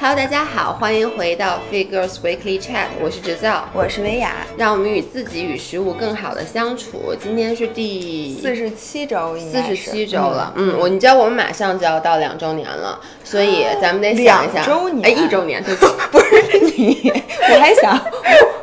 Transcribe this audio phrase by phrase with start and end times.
[0.00, 7.14] Hello，大家好，欢迎回到 Figures Weekly Chat，我是直造，我是维雅，让我们与自己与食物更好的相处。
[7.20, 10.52] 今天是第四十七周，四十七周了。
[10.56, 15.06] 嗯，我你知道我们马上就要到两周年了，所以咱们得想一想，两周年。
[15.06, 17.12] 哎，一周年，对不起， 不是你，
[17.52, 17.98] 我还想，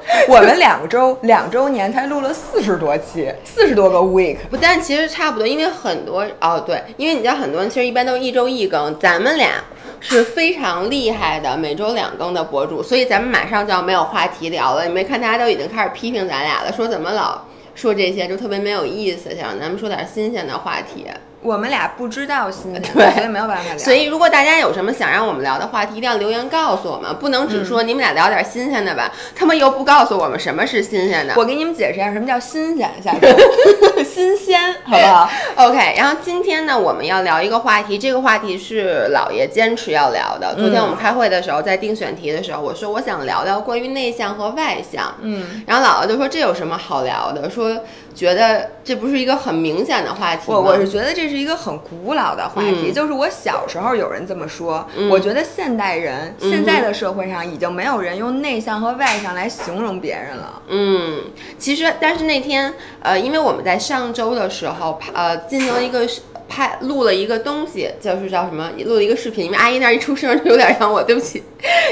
[0.27, 9.63] 我们两周两周年才录了四十多期，四十多个 week，不，但其实差不多，因为很多哦，对，因为你知道很多人其实一般都一周一更，咱们俩
[9.99, 14.85] 是非常厉害的每周两更的博主，所以咱们马上就要没有话题聊了。
[14.85, 21.05] 你没看大家都已经开始批评咱俩了，说怎么老说这些就特别没有意思，想咱们说点新鲜的话题。
[21.41, 23.77] 我们俩不知道新的，对所以没有办法聊。
[23.77, 29.11] 所以，如果大家有什么想让我们聊的话题，一定要留言告诉我们，不能只说你们俩聊点新鲜的吧。
[29.35, 31.33] 他们又不告诉我们什么是新鲜的。
[31.37, 35.29] 我给你们解释一下什么叫新鲜，下次 新鲜，好不好？
[35.67, 40.53] OK，然后今天呢，我们要聊一个话题，这个话题是姥爷坚持要聊的。
[40.55, 45.15] 昨天我们开会的时候，在定选题的时候，我说我想聊聊关于内向和外向。
[45.21, 47.49] 嗯，然后姥姥就说这有什么好聊的？
[47.49, 47.79] 说
[48.19, 50.51] 觉得这不是一个很明显的话题？
[50.51, 60.61] 我我是觉得这是一个很古老的话题，嗯就是我小时候有人这么说，嗯我觉得现代人、嗯现在的社会上已经没有人用内向和外向来形容别人了。
[60.67, 61.21] 嗯，
[61.57, 66.05] 其实但是那天呃，因为我们在上周的时候拍呃进行了一个
[66.49, 68.69] 拍录了一个东西，就是叫什么？
[68.85, 71.41] 录了一个视频，因为阿姨那儿一出声就有点让我对不起，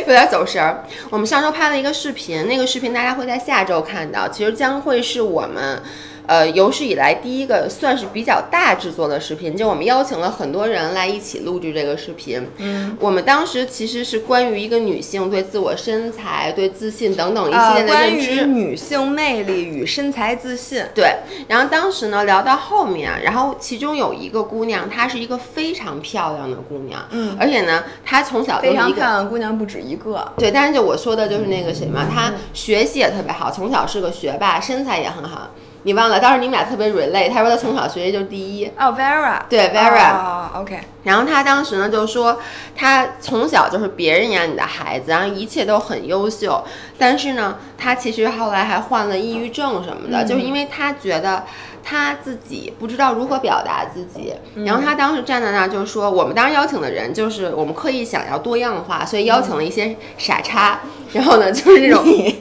[0.02, 0.84] 有点走神儿。
[1.10, 5.82] 我们上周拍了一个视频，那个视频大家会在下周看到，其实将会是我们。
[6.28, 12.46] 呃，有史以来第一个算是比较大制作的视频，就我们邀请了很多人来一起录制这个视频。
[12.58, 18.46] 嗯，我们当时其实是关于一个女性对自我身材、对自信等等一系呃，列的关于认知。
[18.46, 21.16] 女性魅力与身材自信，对，
[21.48, 28.92] 然后当时呢聊到后面，然后其中有一个姑娘，她是一个非常漂亮的姑娘，嗯而且呢，她从小就非常。
[28.92, 30.34] 漂亮的姑娘不止一个。
[30.38, 35.52] 对，但是就我说的就是那个谁嘛，她学习也特别好，从小是个学霸，身材也很好。
[35.84, 40.14] 你忘了，当时你们俩特别 relate，他说他从小学习就第一，哦，Vera，对，Vera。
[40.18, 42.40] 哦，OK，然后他当时呢就说，
[42.76, 46.64] 他从小就是别人眼里的孩子，然后一切都很优秀，
[46.98, 51.44] 但是呢，他其实后来还患了抑郁症什么的，就是因为他觉得
[51.90, 54.34] 她自己不知道如何表达自己。
[54.66, 60.82] 然后他当时站在那儿就说，我们当时邀请的人就是我们刻意想要多样化，所以邀请了一些傻叉，
[61.14, 62.04] 然后呢就是这种。
[62.06, 62.36] 你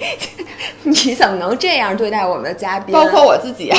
[0.83, 2.93] 你怎么能这样对待我们的嘉宾？
[2.93, 3.79] 包括我自己啊，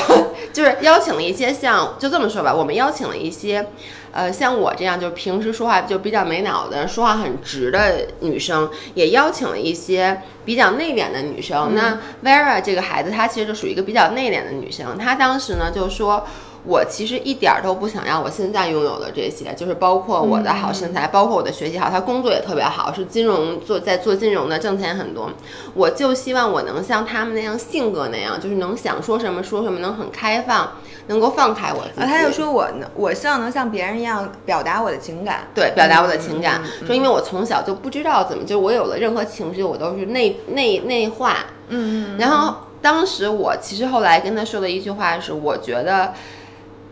[0.53, 3.67] 就是邀请了一些像，就这么说吧，我们邀请了一些，
[4.11, 11.73] 呃，像我这样就平时说话就比较没脑子、说话很直的女生，也邀请了一些比较内敛的女生。
[11.75, 16.25] 那 Vera 这个孩子，她其实就属于一个比较内敛的女生，她当时呢就说。
[16.67, 25.31] 我其实一点儿都不想要我现在拥有的这些，就是包括我的好身材，包括我的学习好，他工作也特别好，是金融做在做金融的，挣钱很多。
[25.73, 30.73] 我就希望我能像他们那样性格那样，就是能想说什么说什么，能很开放，
[31.07, 32.01] 能够放开我自己。
[32.01, 35.47] 啊，他就说我呢，我希望能像别人一样表达我的情感。
[35.55, 41.37] 对，表达我的情感，嗯说因为我从小就不知道怎么，就是我有了任何情绪，我都是内内内化。
[41.69, 46.13] 嗯嗯然后当时我其实后来跟他说的一句话是，我觉得。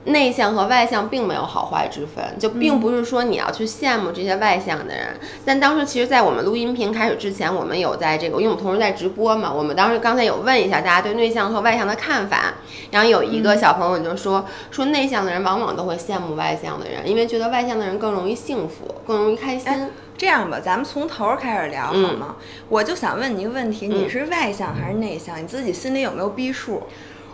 [0.05, 5.07] 内向和外向并没有好坏之分，就并不是说你要去羡慕这些外向的人。
[5.43, 12.53] 但当时其实，在我们录音频开始之前，我们有在这个，因为我们同时在直播嘛，我们当时刚才有问一下大家对内向和外向的看法。
[12.91, 19.89] 然后有一个小朋友就说，说内向的人往往都会羡慕外向的人，因为觉得外向的人更容易幸福，更容易开心。
[20.17, 22.37] 这样吧，咱们从头儿开始聊好吗？
[22.69, 25.41] 我就想问你一个问题：你是外向还是内向？
[25.43, 26.83] 你自己心里有没有逼数？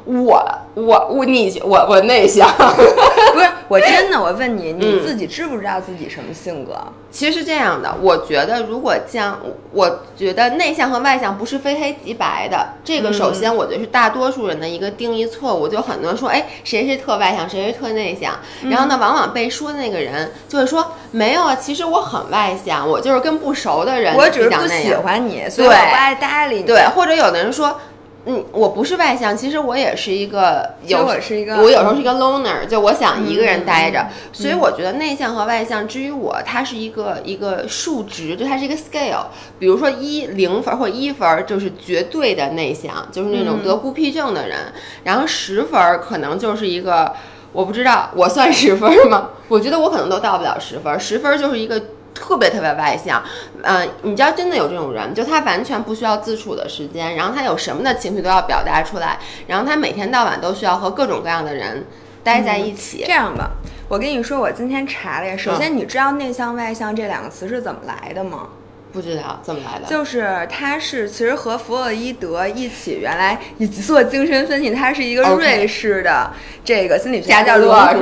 [0.06, 6.74] 我我我你我我内向，不是， 我真的，我问你，你嗯自己知不知道自己什么性格？
[7.12, 9.38] 其实是这样的，我觉得如果将，
[9.74, 12.70] 我觉得内向和外向不是非黑即白的。
[12.86, 18.34] 这个首先我觉得是大多数人的一个定义错误，就很多人说，哎，谁是特外向，谁是特内向，
[18.70, 24.94] 然后呢，往往被说的那个人就会说，没有啊，其实我很外向，我就是跟不熟的人我只是不喜。
[24.94, 26.64] 欢你，所以我对不爱搭理你。
[26.64, 27.80] 对，或者有的人说。
[28.26, 39.26] 嗯，我不是外向，其实我也是一个有，我是一个我有时候是一个 loner，就我想一个人待着，嗯所以我觉得内向和外向，至于我，它是一个一个数值，就它是一个 scale。
[39.58, 44.72] 比如说一零分或者一分就是绝对的内向，就是那种嗯得孤僻症的人，
[45.04, 47.14] 然后十分可能就是一个
[47.52, 49.30] 我不知道我算十分吗？
[49.50, 51.82] 我觉得我可能都到不了十分，十分就是一个。
[52.14, 53.22] 特别特别外向，
[53.64, 59.18] 嗯、你知道真的有这种人，就他完全不需要自处的时间，然后他有什么的情绪都要表达出来，
[59.48, 61.86] 然后他每天到晚都需要和各种各样的人
[62.24, 63.04] 待在一起。
[63.06, 63.52] 这样吧，
[63.88, 65.36] 我跟你说，我今天查了呀。
[65.38, 68.50] 首先，你知道“内向”“外向”这两个词是怎么来的吗？
[68.92, 73.40] 不知道怎么来的，就是它是其实和弗洛伊德一起原来
[73.86, 76.30] 做精神分析，他是一个瑞士的
[76.66, 78.02] 这个心理学家叫荣格，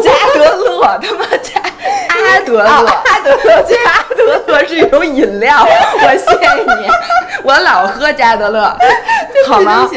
[0.00, 1.60] 加德勒，他妈加
[2.08, 3.74] 阿德勒，阿德勒，加
[4.16, 6.88] 德勒是一种饮料，我谢谢你，
[7.42, 8.78] 我老喝加德勒，
[9.46, 9.88] 好吗？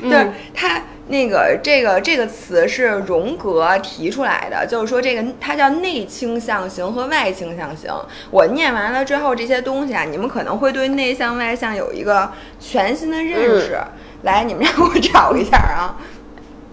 [0.00, 0.80] 对，他。
[1.10, 7.92] 那个这个这个词是荣格提出来的，就是说这个它叫内倾向型和外倾向型。
[8.30, 12.30] 我念完了之后，这些东西啊，你们可能会对内向外向有一个
[12.60, 13.76] 全新的认识。
[14.22, 15.98] 来，你们让我找一下啊。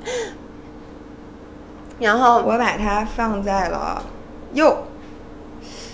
[1.99, 4.03] 然后我把它放在了
[4.53, 4.85] 右。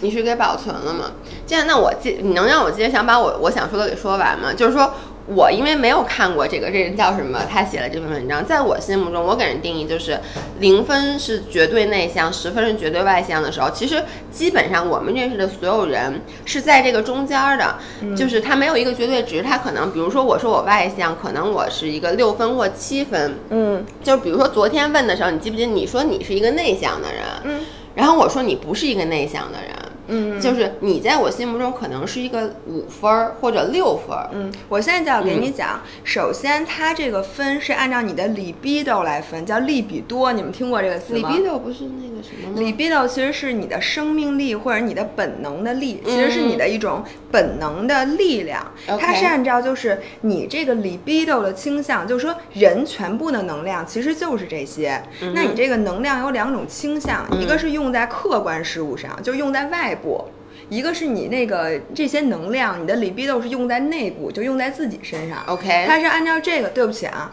[0.02, 1.14] 你是给保存了吗？
[1.48, 4.52] 这样，那我接，你能让我接着想把我我想说的给说完吗？
[4.54, 4.94] 就是说。
[5.26, 7.40] 我因为没有看过这个，这人叫什么？
[7.50, 10.20] 他写了这篇文章，在我心目中，我给人定义就是
[10.60, 17.78] 零分是绝对内向，十分是绝对外向的时候，其实基本上我们认识的所有人是在这个中间的，
[18.18, 25.66] 就是他没有一个绝对值，他可能比如说我说我外向，可能我是一个六分或七分，嗯，就比如说昨天问的时候，你记不记？
[25.66, 27.62] 得你说你是一个内向的人，嗯，
[27.96, 29.72] 然后我说你不是一个内向的人。
[30.08, 34.30] 嗯，就是你在我心目中可能是一个五分儿或者六分儿。
[34.34, 40.34] 嗯，我现在就要给你讲，首先它这个分是按照你的 libido 来分，叫利比多。
[40.34, 47.02] 你们听过这个词吗？libido 不是那个什么吗？libido 其实是你的生命力或者你的本能的力，其实是你的一种
[47.32, 48.66] 本能的力量。
[49.00, 55.02] 它是按照就是你这个 libido 的倾向，就是说人全部的能量其实就是这些。
[55.34, 59.93] 那你这个能量有两种倾向，一个是用在客观事物上，就用在外。
[59.96, 60.26] 部，
[60.70, 65.44] 一个是你那个这些能量，你的 libido 是用在内部，就用在自己身上。
[65.48, 66.70] OK，它是按照这个。
[66.70, 67.32] 对不起啊，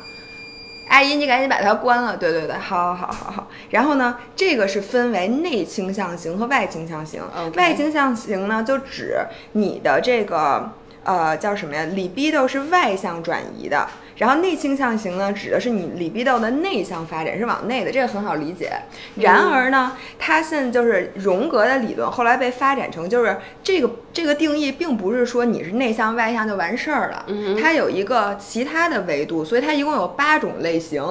[0.88, 2.16] 阿姨，你赶紧把它关了。
[2.16, 3.48] 对对对，好，好，好，好。
[3.70, 7.22] 然后呢，这个是分为内倾向型和外倾向型。
[7.56, 9.16] 外倾向型呢，就指
[9.52, 10.72] 你的这个
[11.04, 13.88] 呃叫什么呀？libido 是外向转移的。
[14.20, 18.70] 然后内倾向型呢，指的是你 libido 的内向发展，是往内的，这个很好理解。
[19.14, 27.24] 然而呢，它现在就是荣格的理论，后来被发展成就是这个这个定义，并不是说你是内向外向就完事儿了，
[27.58, 31.02] 它有一个其他的维度，所以它一共有八种类型。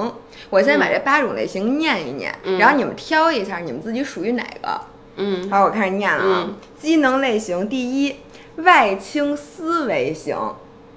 [0.48, 4.80] 我先把这八种类型念一念，然后你们挑一下，你们自己属于哪个？
[5.16, 6.50] 嗯，好，我开始念了啊。
[6.78, 8.18] 机能类型第一，
[8.58, 10.36] 外倾思维型。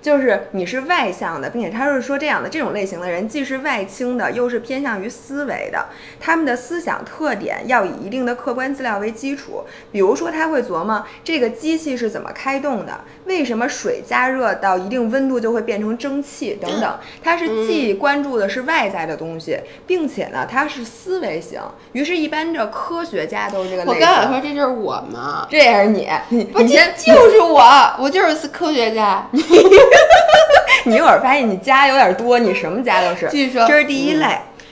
[0.03, 5.85] 就是你是外向的，并且他是说这样的这种类型的人，既是外倾的，又是偏向于思维的。
[6.19, 9.63] 他们的思想特点要以一定的客观资料为基础，
[9.93, 16.99] 比如说他会琢磨这个机器是怎么开动的，为什么水加热到一定温度就会变成蒸汽等等。
[17.23, 19.57] 他是既关注的是外在的东西，
[19.87, 21.61] 并且呢，他是思维型。
[21.93, 23.83] 于是，一般的科学家都是这个。
[23.83, 25.47] 我刚想说，这就是我吗？
[25.49, 26.09] 这也是你，
[26.51, 27.61] 不，你就是我，
[27.99, 29.25] 我就是科学家。
[30.85, 33.27] 你一会儿发现你加有点多，你什么加都是。
[33.29, 34.27] 继续说，这是第一类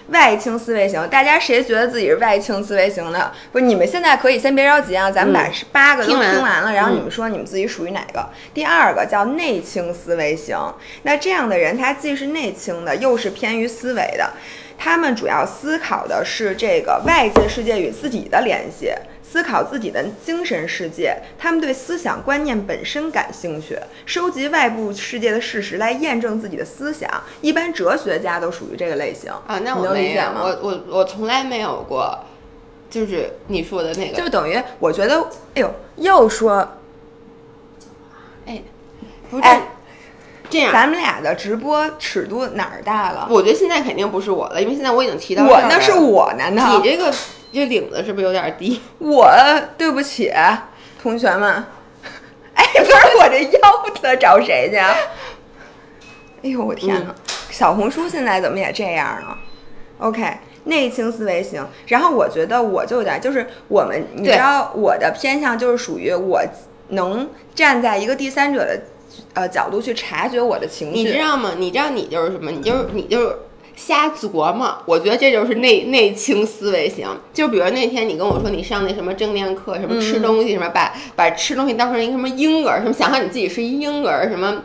[0.07, 1.07] 外倾思维型。
[1.07, 3.31] 大家谁觉得自己是外倾思维型的？
[3.51, 8.27] 不是，你们现在可以先别着急啊，咱们把八个都听完了，然后你们说你们自己属于哪个？
[8.53, 10.57] 第二个叫内倾思维型。
[11.03, 14.31] 那这样的人，他既是内倾的，又是偏于思维的。
[14.77, 18.91] 他们主要思考的是这个外界世界与自己的联系。
[19.31, 27.09] 思考自己的精神世界，他们对思想观念本身感兴趣，收集外部世界的事实来验证自己的思想。
[27.39, 29.57] 一般哲学家都属于这个类型啊。
[29.63, 32.25] 那我没有，我我我从来没有过，
[32.89, 35.21] 就是你说的那个，就等于我觉得，
[35.53, 36.67] 哎呦，又说，
[38.45, 38.61] 哎，
[39.29, 39.43] 不是
[40.49, 43.29] 这样，咱们俩的直播尺度哪儿大了？
[43.31, 47.13] 我觉得现在肯定不是我了，因为现在我已经提到我那是我难道你这个？
[47.51, 48.81] 这领子是不是有点低？
[48.99, 49.29] 我
[49.77, 50.31] 对不起，
[51.01, 51.63] 同学们。
[52.53, 54.77] 哎，不是我这腰子找谁去？
[56.43, 57.15] 哎呦，我天哪！
[57.49, 59.37] 小红书现在怎么也这样了
[59.99, 60.23] ？OK，
[60.65, 61.65] 内倾思维型。
[61.87, 66.41] 然后我觉得我就有点，就是我们，你知道我的偏向就是属于我
[66.89, 68.81] 能站在一个第三者的
[69.33, 71.03] 呃角度去察觉我的情绪。
[71.03, 71.51] 你知道吗？
[71.57, 72.51] 你知道你就是什么？
[72.51, 73.35] 你就是你就是。
[73.83, 77.07] 瞎琢磨，我觉得这就是内内倾思维型。
[77.33, 84.61] 就比如那天你跟我说你上那什么正念课，什么吃东西，什么把把吃东西当成一个什么婴儿，什么想象你自己是一婴儿，什么，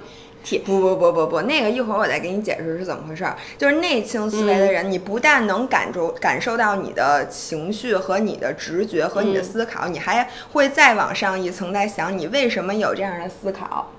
[0.65, 3.37] 不不不不不，那个一会儿我再给你解释是怎么回事儿。
[3.57, 13.91] 就是内倾思维的人，你不但能感受感受到你的情绪和你的直觉和你的思考，你还会再往上一层，在想你为什么有这样的思考。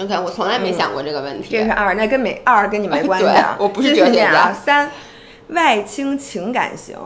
[0.00, 1.48] OK，我从来没想过这个问题。
[1.50, 3.54] 这是二，那跟没二跟你没 关系啊。
[3.58, 4.50] 我不是哲学家。
[4.50, 4.90] 三，
[5.48, 6.96] 外倾情感型，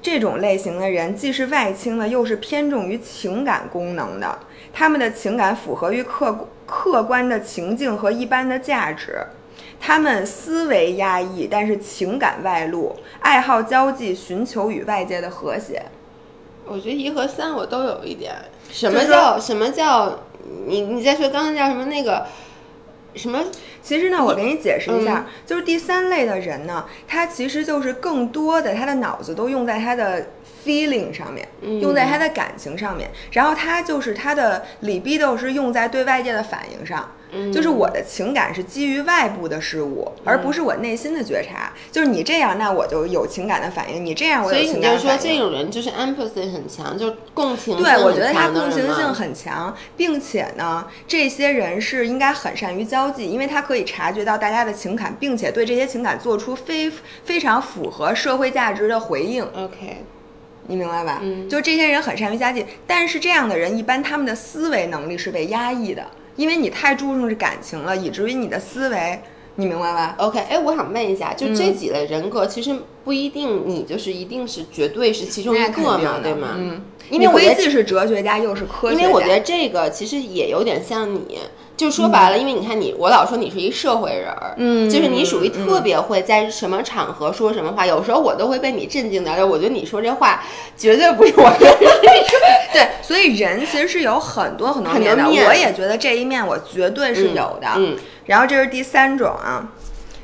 [0.00, 4.38] 这种类型的人既是外倾的，又是偏重于情感功能的。
[4.72, 9.26] 他们的情感符合于客客观的情境和一般的价值。
[9.78, 15.82] 他们思维压抑，但是情感外露，爱好交际，寻求与外界的和谐。
[16.64, 18.34] 我觉得一和三我都有一点。
[18.70, 20.20] 什么叫什么叫？
[20.66, 22.26] 你你再说刚才叫什么那个
[23.14, 23.42] 什么？
[23.82, 30.26] 其实呢，我给你解释一下，就是第三类的人呢，他其实就是更多的他的脑子都用在他的
[30.68, 31.48] feeling 上面，
[31.80, 37.10] 用在他的感情上面，然后他就是他的 libido 是用在对外界的反应上。
[37.52, 41.70] 就是我的情感是基于外部的事物，而不是我内心的觉察。
[41.92, 45.18] 就是你这样，那我就有情感的反应；你这样，我有情感的反应。
[45.18, 56.90] 所以你就说这种人就是 empathy 很强，就共情性对，我觉得他共情性很强，并且呢，这些人是应该很善于交际，因为他可以察觉到大家的情感，并且对这些情感做出非
[57.24, 59.42] 非常符合社会价值的回应。
[59.54, 60.02] OK，
[60.68, 61.18] 你明白吧？
[61.22, 66.06] 嗯，就这些人很善于交际，但是这样的人一般他们的思维能力是被压抑的。
[66.36, 69.20] 因为你太注重是感情了，以至于你的思维，
[69.56, 72.72] 你明白吧？OK，哎，我想问一下，就这几类人格，其实
[73.02, 76.54] 不一定你就是一定是绝对是其中一个嘛，对吗？
[76.56, 81.38] 嗯，因为我觉得既是哲学家又是科学家，因为我觉得这个其实也有点像你。
[81.76, 89.32] 就说白了，因为你看你，我老说你是一社会人儿，嗯，就是你属于特别会在什么场合说什么话，有时候我都会被你震惊到。
[89.46, 90.42] 我觉得你说这话
[90.76, 91.48] 绝对不是我。
[92.72, 95.24] 对，所以人其实是有很多很多面的。
[95.24, 97.68] 我也觉得这一面我绝对是有的。
[97.76, 97.96] 嗯，
[98.26, 99.68] 然后这是第三种啊，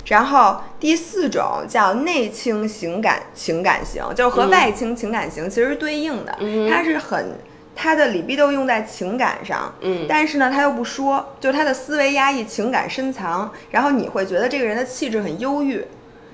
[0.06, 6.38] 然后第四种叫内倾情感情感型，就是和外倾情感型其实是对应的，
[6.70, 7.38] 它是很。
[7.76, 15.84] 他的 libido 用在情感上，嗯，但是呢，他又不说，就他的思维压抑，情感深藏，然后你会觉得这个人的气质很忧郁，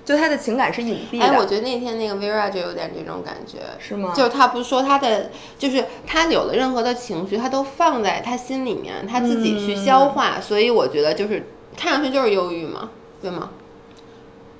[0.04, 1.24] 就他的情感是隐蔽的。
[1.24, 4.12] 哎，我觉得那天那个 Vera 就有点这种感觉，是吗？
[4.14, 12.90] 就是他不说他的，就是他有了任何的情绪，他都放在他心里面，他自己去消化，所以我觉得就是看上去就是忧郁嘛，
[13.22, 13.48] 对吗？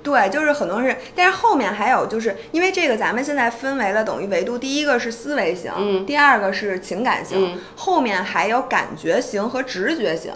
[0.03, 10.33] 对，就是很多是，但是后面还有，就是因为这个，咱们现在分为了等于维度，第一个是思维型，嗯，第二个是情感型，后面还有感觉型和直觉型，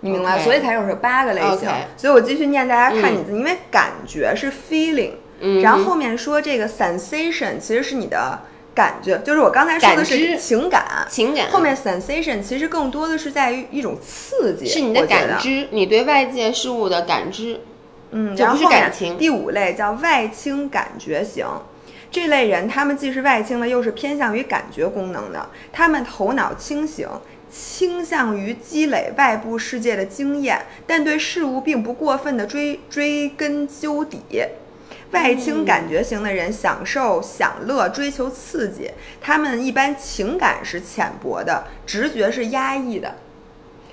[0.00, 0.42] 你明白？
[0.42, 1.68] 所以才有这八个类型。
[1.96, 8.40] 所以我继续念，大家看你字，因为感觉是 feeling，嗯，然后后面说这个 sensation 其实是你的
[8.74, 17.60] 感觉，就是我刚才说的是情感，情感，后面 sensation 其实更多的是在于一种刺激，是你的感知，你对外界事物的感知。
[18.10, 19.16] 嗯，然后感情。
[19.18, 21.46] 第五类叫外倾感觉型，
[22.10, 25.50] 这类人他们既是外倾的，又是偏向于感觉功能的。
[25.72, 27.08] 他们头脑清醒，
[27.50, 34.22] 倾向于积累外部世界的经验，但对事物并不过分的追追根究底。
[35.10, 38.90] 外倾感觉型的人享受享乐，追求刺激。
[39.22, 43.14] 他们一般情感是浅薄的，直觉是压抑的。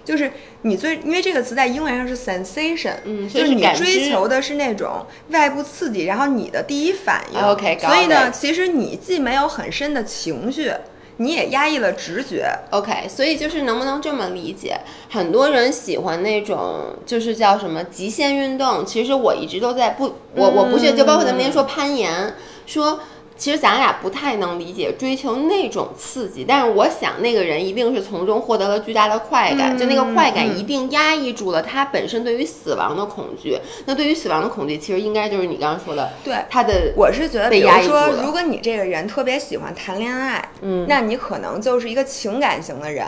[0.06, 0.32] 就是
[0.62, 10.72] 你最，因为这个词在英文上是 sensation，嗯，就是你追求的是那种外部刺激，然后你的第一反应，OK，所以呢，其实你既没有很深的情绪，
[11.18, 14.80] 你也压抑了直觉，OK，所以就是能不能这么理解？
[15.10, 22.34] 很多人喜欢那种就是叫什么极限运动，其实我一直都在不，我我不是，就包括咱们今天说攀岩，
[22.68, 23.00] 说。
[23.38, 33.60] 其实咱俩不太能理解追求那种刺激，但是我想那个人一定是从中获得了巨大的快感，就那个快感一定压抑住了他本身对于死亡的恐惧。
[33.86, 43.06] 那对于死亡的恐惧，其实应该就是你刚刚说的，对他的，我是觉得，比如说，如果你这个人特别喜欢谈恋爱，嗯，那你可能就是一个情感型的人。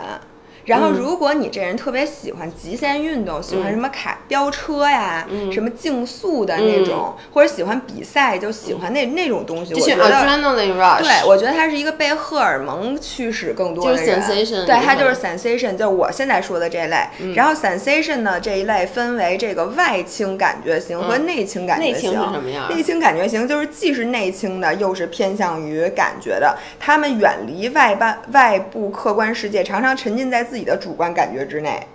[0.68, 9.72] 然后，如果你这人特别喜欢极限运动，喜欢什么卡飙车呀，什么竞速的那种，或者喜欢比赛，就喜欢那那种东西。
[9.72, 10.20] 我觉得，
[11.02, 14.20] 对，我觉得他是一个被荷尔蒙驱使更多的人。
[14.66, 16.98] 对，他就是 sensation，就是我现在说的这类。
[17.34, 21.94] 然后 sensation 呢这一类分为这个外倾感觉型和内倾感觉型。
[21.94, 22.68] 内倾是什么样？
[22.68, 26.58] 内倾感觉型就是既是内倾的，又是偏向于感觉的。
[26.78, 30.57] 他们远离外半外部客观世界，常常沉浸在自己。
[30.58, 31.86] 自己的主观感觉之内，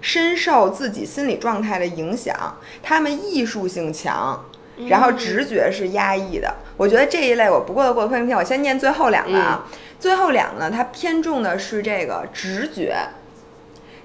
[0.00, 2.34] 深受自己心理状态的影响。
[2.82, 4.46] 他们艺术性强，
[4.88, 6.54] 然后直觉是压抑的。
[6.78, 8.34] 我觉得这一类我不过的过分偏。
[8.34, 9.66] 我先念最后两个啊，
[10.00, 12.96] 最后两个呢，它偏重的是这个直觉。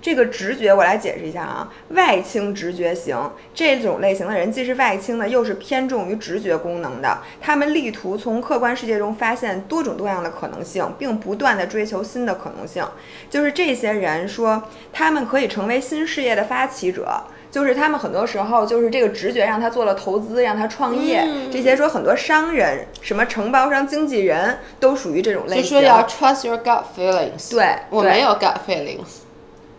[0.01, 3.17] 这个直觉我来解释一下啊，外倾直觉型
[3.53, 7.19] 这种类型的人，既是外倾的，又是偏重于直觉功能的。
[7.41, 12.85] 他们力图从客观世界中发现多种多样的可能性，并不断的追求新的可能性。
[13.29, 14.63] 就是这些人说，
[14.93, 17.23] 他们可以成为新事业的发起者。
[17.49, 21.25] 就是他们很多时候就是这个直觉让他做了投资，让他创业。
[21.51, 25.63] 这些说很多商人、什么承包商、经纪人都属于这种类型。
[25.63, 27.49] 就说要 trust your gut feelings。
[27.49, 29.26] 对，我没有 gut feelings。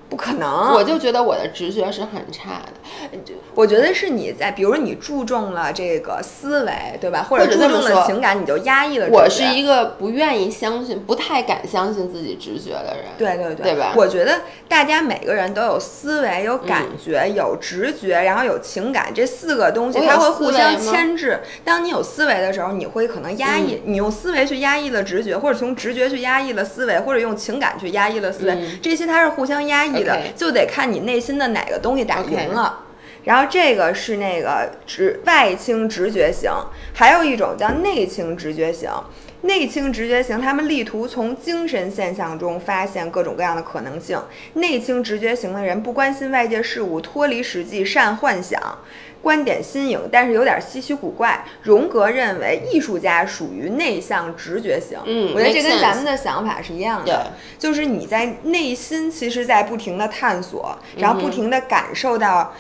[0.08, 3.18] 不可能，我就觉得我的直觉是很差的。
[3.54, 7.26] 我觉得是你在，比如你注重了这个思维，对吧？
[7.28, 9.08] 或者注重了情感，你就压抑了。
[9.10, 13.04] 我是一个不愿意相信、不太敢相信自己直觉的人。
[13.18, 13.92] 对对对，对吧？
[13.96, 21.40] 我觉得大家每个人都有思维、有感觉、有直觉，然后有情感，这四个东西它会互相牵制。
[21.64, 29.97] 当你有思维的时候，你会可能压抑，你用思维去压抑了直觉，或者从直觉去压抑了思维，或者用情感去压抑了思维，这些它是互相压抑。
[30.34, 32.84] 就得看你内心的哪个东西打平了，
[33.24, 36.50] 然后这个是那个直外倾直觉型，
[36.94, 38.90] 还有一种叫内倾直觉型。
[39.42, 44.20] 内倾直觉型，他们力图从精神现象中发现各种各样的可能性。
[44.54, 48.60] 内倾直觉型的人不关心外界事物，脱离实际，善幻想。
[49.28, 51.44] 观点新颖，但是有点稀奇古怪。
[51.60, 54.96] 荣格认为艺术家属于内向直觉型。
[55.04, 57.30] 嗯，我觉得这跟咱们的想法是一样的。
[57.58, 62.54] 就是你在内心其实在不停的探索，然后不停的感受到，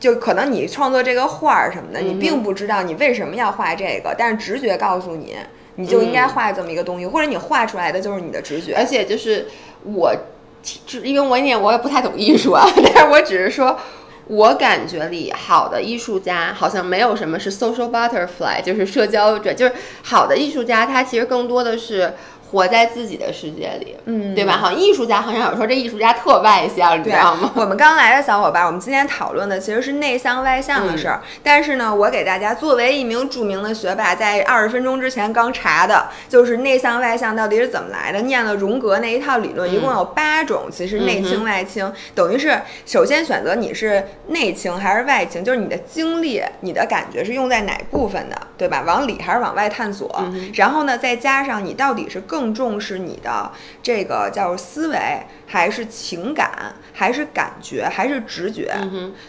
[0.00, 5.36] 就可能你创作这个画儿什么的，你并不知道你为什么要画这个，但是直觉告诉你，
[5.76, 8.74] 你就应该画这么一个东西，或者你画出来的就是你的直觉。
[8.74, 9.46] 而且就是
[9.84, 10.12] 我，
[11.04, 13.78] 因为我也我也不太懂艺术啊， 但是我只是说。
[14.28, 22.14] 我感觉里好的艺术家好像没有什么是 social butterfly，就是社交者，就是好的艺术家，他其实更多的是。
[22.50, 24.54] 活在自己的世界里，嗯，对吧？
[24.56, 27.52] 好像艺术家很少有说这艺术家特外向，你知道吗？
[27.54, 31.20] 我们刚来的小伙伴，我们今天讨论的其实是内向外向的事儿。
[31.42, 38.22] 但是呢，我给大家作为一名著名的学霸，在二十分钟之前刚查的，就是内向外向到底是怎么来的？
[38.22, 48.82] 念了荣格那一套理论，一共有八种，其实内倾外倾，等于是首先选择你是内倾还是外倾，就是你的精力、你的感觉是用在哪部分的，对吧？
[48.86, 50.08] 往里还是往外探索？
[50.54, 53.50] 然后呢，再加上你到底是更更重视你的
[53.82, 54.96] 这个叫思维，
[55.44, 58.72] 还是情感，还是感觉，还是直觉？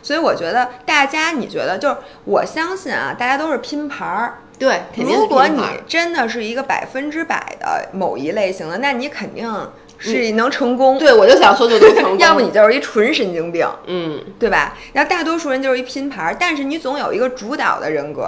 [0.04, 4.38] 所以我觉得大家，你觉得就是我相信啊，大家都是拼盘儿。
[4.60, 9.52] 对，如果你真的是一个百分之百的某一类型的，那你肯定
[10.00, 10.98] 是能成功。
[10.98, 12.20] 对，我就想说就能成 功。
[12.20, 14.76] 要不你就是一纯神经病，嗯，对吧？
[14.94, 18.28] 然后大多数人就是一拼盘儿，但是你总有一个主导的人格。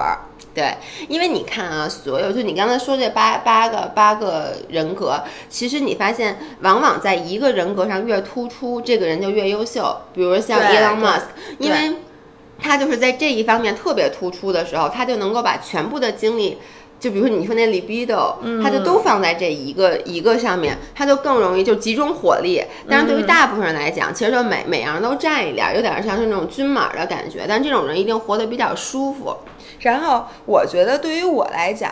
[0.53, 0.75] 对，
[1.07, 9.95] 因为你看啊，所有就你刚才说这八八个八个人格，其实你发现往往在一个人格上越突出，这个人就越优秀。
[10.13, 11.21] 比如像 Elon Musk，
[11.57, 11.95] 因为
[12.59, 16.57] 他就是在这一方面特别突出的时候，他就能够把全部的精力，
[17.01, 22.63] 就比如说你说那 libido，它就都放在这一个一个上面，它就更容易就集中火力。
[22.87, 27.45] 但是对于大部分人来讲，其实就每每样都占一点，有点像是那种均码的感觉。
[27.47, 29.35] 但这种人一定活得比较舒服。
[29.79, 31.91] 然后我觉得，对于我来讲，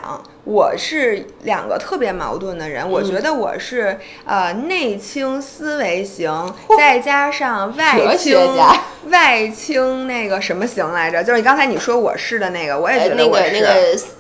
[0.50, 2.90] 我是两个特别矛盾的人。
[2.90, 6.32] 我觉得我是呃内倾思维型，
[6.76, 8.36] 再加上外倾
[9.12, 11.24] 外倾那个什么型来着？
[11.24, 13.68] 就是刚才你说我是的那个，我也觉得我是那个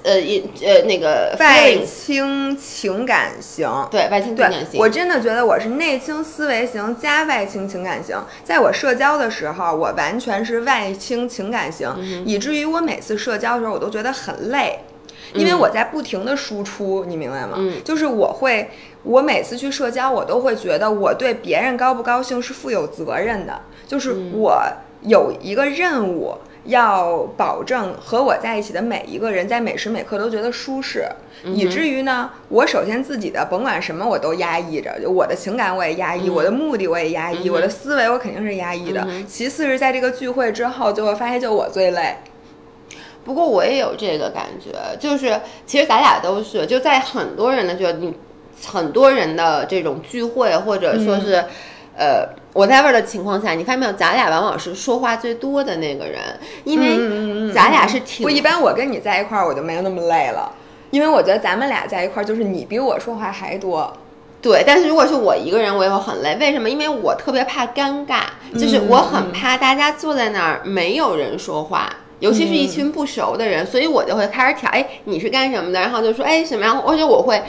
[0.03, 0.13] 呃
[0.61, 3.67] 呃那个外倾情感型。
[3.89, 8.15] 对外倾情感型，我真的觉得我是内倾思维型加外倾情感型。
[8.43, 11.89] 在我社交的时候，我完全是外倾情感型，
[12.25, 13.59] 以至于我每次社交的。
[13.59, 14.79] 时候我都觉得很累，
[15.33, 17.55] 因为我在不停的输出，你明白吗？
[17.57, 18.69] 嗯，就是我会，
[19.03, 24.61] 我每次去社交，我都会觉得我对别人高不高兴是负有责任的，就是我
[25.01, 31.05] 有一个任务要保证和我在一起的每一个人在每时每刻都觉得舒适，
[31.43, 39.07] 以至于呢，我首先自己的甭管什么我都压抑着，就我的情感我也压抑，我的目的我也压抑，我的思维我肯定是压抑的。
[39.27, 42.17] 其次是在这个聚会之后，就会发现就我最累。
[43.29, 48.11] 不过我也有这个感觉，就是其实咱俩都是就在很多人的觉得你
[48.65, 51.35] 很多人的这种聚会或者说是
[51.95, 56.19] 呃我在味的情况下，你发现没有，咱俩往往是说话最多的那个人，
[56.63, 58.59] 因为咱俩是挺不一般。
[58.59, 60.51] 我跟你在一块儿，我就没有那么累了，
[60.89, 63.93] 因为我觉得咱们俩在一块儿，就是你比我说话还多。
[64.41, 66.35] 对，但是如果是我一个人，我也会很累。
[66.39, 66.67] 为什么？
[66.67, 68.21] 因为我特别怕尴尬，
[68.57, 71.87] 就是我很怕大家坐在那儿没有人说话。
[72.19, 75.79] 尤其是一群不熟的人，所以我就会开始挑，哎，你是干什么的？
[75.79, 76.81] 然后就说，哎，什么样？
[76.81, 77.41] 而且我会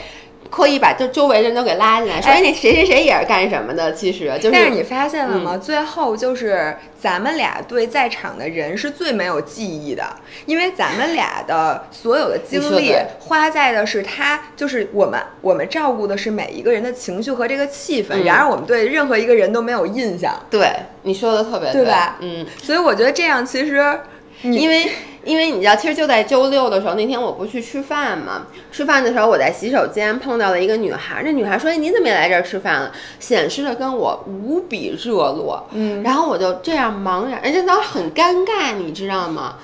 [0.49, 4.51] 刻意把就周围人都给拉进来，说那谁谁谁也是干什么的，其实就是。
[4.51, 5.57] 但是你发现了吗？
[5.57, 10.03] 最后就是咱们俩对在场的人是最没有记忆的，
[10.45, 20.33] 因为咱们俩的所有的精力花在的是他，就是我们我们照顾的是每一个人的情绪和这个气氛，然而我们对任何一个人都没有印象。
[20.49, 20.69] 对，
[21.03, 22.17] 你说的特别对吧？
[22.19, 23.99] 嗯，所以我觉得这样其实，
[24.43, 24.89] 因为。
[25.23, 28.47] 因为你知道，其实就在周六的时候，那天我不去吃饭嘛。
[28.71, 31.21] 吃饭的时候，我在洗手间碰到了一个女孩。
[31.23, 35.67] 那女孩说：“哎，你怎么也来这儿吃饭了？”显示的跟我无比热络。
[35.73, 39.57] 嗯，然后我就这样茫然，人家当时很尴尬，你知道吗？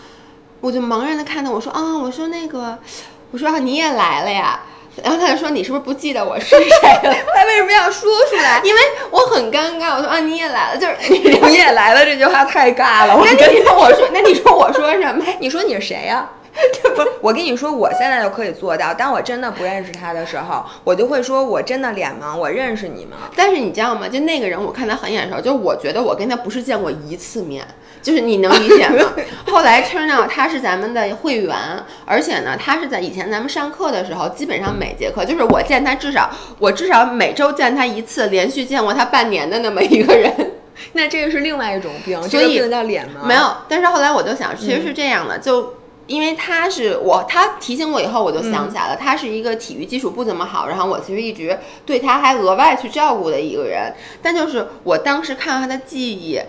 [0.61, 2.77] 我就茫然的看到我说：“啊，我说那个，
[3.31, 4.61] 我说啊，你也来了呀。”
[5.03, 6.59] 然后他就说：“你是不是不记得我是谁
[7.03, 7.15] 了？
[7.35, 8.59] 他为什么要说出来？
[8.63, 8.81] 因为
[9.11, 9.95] 我很尴尬。
[9.95, 10.95] 我说啊，你也来了，就是
[11.47, 12.05] 你也来了。
[12.05, 13.19] 这句话太尬了。
[13.23, 15.23] 那你说我说，那你说我说什么？
[15.39, 16.29] 你说你是谁呀？
[16.95, 18.91] 不，我跟你说，我现在就可以做到。
[18.91, 23.17] 当我真的不认识他的时候，我就会说，我真的脸盲，我认识你吗？
[23.35, 24.07] 但是你知道吗？
[24.07, 27.63] 就那个人，我看他很眼熟，就是我觉得我跟他不是见过一次面。”
[28.01, 29.13] 就是你能理解吗？
[29.51, 31.55] 后来 turn out 他是咱们的会员，
[32.05, 36.29] 而且呢，他是在以前咱们上课的时候，基本上每节课就是我见他至少
[36.59, 40.31] 我至少每周见他一次，连续见过他半年的那么一个人。
[40.93, 43.21] 那这个是另外一种病，所以叫脸吗？
[43.25, 43.57] 没有。
[43.67, 45.73] 但是后来我就想，其实是这样的，就
[46.05, 53.91] 因为他是我，他提醒我以后，我就想起来了，他是一个体育基础不怎么好，然后我其实一直对他还额外去照顾的一个人。
[54.21, 56.39] 但就是我当时看到他的记忆。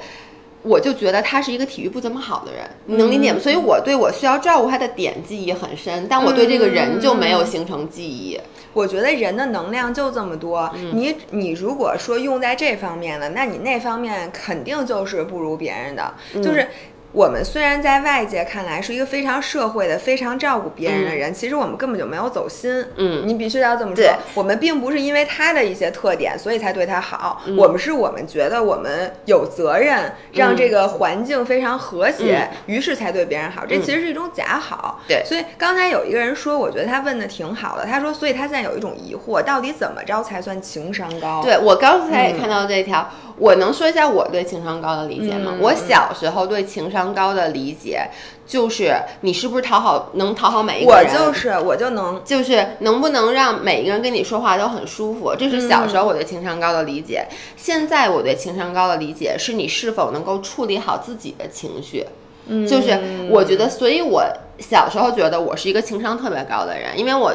[0.69, 3.41] 我就觉得他是一个体育不怎么好的人，你能理解吗？
[3.41, 8.39] 所以我对我需要照顾他的点记忆很深，但我对这个人就没有形成记忆。
[8.75, 16.69] 我觉得人的能量就这么多，你你如果说用在这方面了，那你那方面肯定就是不如别人的，就是。
[17.13, 22.85] 我们虽然在外界看来是一个非常社会的、非常照顾别人的人，其实我们根本就没有走心。
[22.97, 24.05] 嗯，你必须要这么说。
[24.35, 27.43] 我们并不是因为他的一些特点，所以才对他好。
[27.57, 33.65] 我们是我们觉得我们有责任让这个环境非常和谐，于是才对别人好。
[33.65, 35.01] 这其实是一种假好。
[35.09, 35.23] 对。
[35.25, 37.87] 所以刚才有一个人说，我觉得他问的挺好的。
[37.87, 41.43] 他说，所以他现在有一种疑惑，到底怎么着才算情商高？
[41.43, 43.09] 对我刚才也看到这条。
[43.39, 45.55] 我能说一下我对情商高的理解吗？
[45.61, 48.09] 我小时候对情商高的理解，
[48.47, 51.13] 就是你是不是讨好能讨好每一个人？
[51.13, 55.35] 我就是我就能，就是能不能让每一个人跟你说话都很舒服？
[55.39, 57.27] 这是小时候我对情商高的理解。
[57.57, 62.07] 现在我对情商高的理解是你是否能够处理好自己的情绪。
[62.47, 62.99] 嗯，就是
[63.31, 64.25] 我觉得，所以我
[64.59, 67.33] 小时候觉得我是一个情商特别高的人，因为我。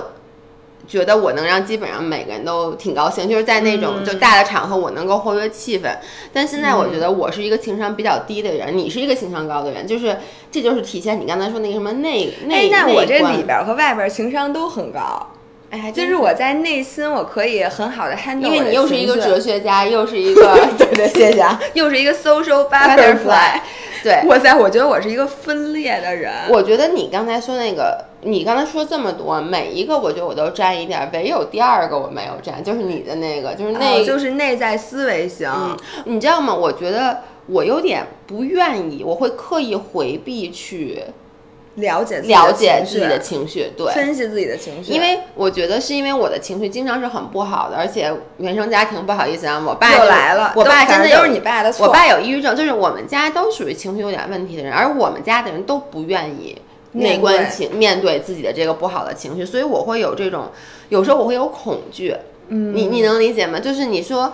[0.88, 5.90] 觉得我能让基本上每个人都挺高兴，就是在那种就大的场合，我能够活跃气氛。
[6.32, 10.18] 但现在我觉得我是一个情商比较低的人，你是一个情商高的人，就是
[10.52, 15.28] 这就是体现你刚才说那个什么内内那我这里边和外边情商都很高。
[15.74, 18.42] 哎，就是我在内心我可以很好的 handle。
[18.42, 23.60] 因为你又是一个哲学家，又是一 个对对，谢谢啊， 又是一个 social butterfly。
[24.04, 26.32] 对， 哇塞，我觉得我是一个分裂的人。
[26.50, 28.06] 我觉得你刚才说那个。
[28.26, 35.50] 你刚才说这么多，每一个我觉得我都占一点，唯有第二个我没有占，就是你的那个，就是那，就是内在思维型。
[36.06, 36.56] 你知道吗？
[36.56, 41.04] 我觉得我有点不愿意，我会刻意回避去
[41.76, 44.92] 了解了解自己的情绪，对，分析自己的情绪。
[44.92, 51.88] 因为我觉得是因为我的情绪经常是很不好的，而且原生家庭不好意思啊，我爸又来了，我爸真的都是你爸的错。
[51.88, 56.58] 我爸有抑郁症，就是我们家都属于情绪有点问题的人，而我们家的人都不愿意。
[56.96, 60.52] 内观情面对自己的这个不好的情绪，所以我会有这种，
[60.90, 62.16] 有时候我会有恐惧。
[62.50, 63.60] 嗯，你你能理解吗？
[63.60, 64.32] 就是你说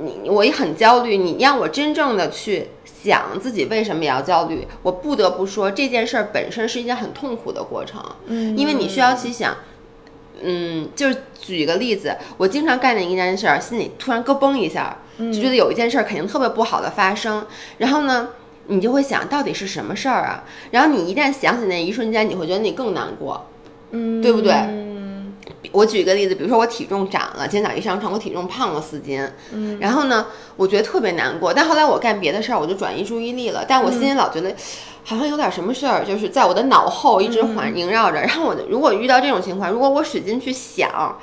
[0.00, 2.70] 你我也很焦虑，你让我真正的去
[3.04, 8.02] 想自己为什么也要焦虑，我不得不说这件事儿本身是一件很痛苦的过程。
[8.26, 9.54] 嗯，因为你需要去想，
[10.42, 17.46] 嗯，就是举一个例子，我经常干的一件事儿，心里突然咯嘣一下，就觉得有一件事儿肯定特别不好的发生，
[17.78, 18.30] 然后呢？
[18.66, 20.42] 你就会想到底是什么事儿啊？
[20.70, 23.46] 然后你一旦想起那一瞬间，你会觉得你更难过，
[23.90, 24.52] 嗯，对不对？
[25.72, 30.26] 我举一个例子，比如说我体重涨了，今天早上一上床，我体重胖了四斤，嗯，然后呢，
[30.56, 31.52] 我觉得特别难过。
[31.52, 33.64] 但后来我干别的事儿，我就转移注意力了。
[33.66, 34.54] 但我心里老觉得
[35.04, 38.20] 好像有点什么事儿，就是在我的脑后一直环萦绕着。
[38.20, 41.18] 然后我如果遇到这种情况，如果我使劲去想，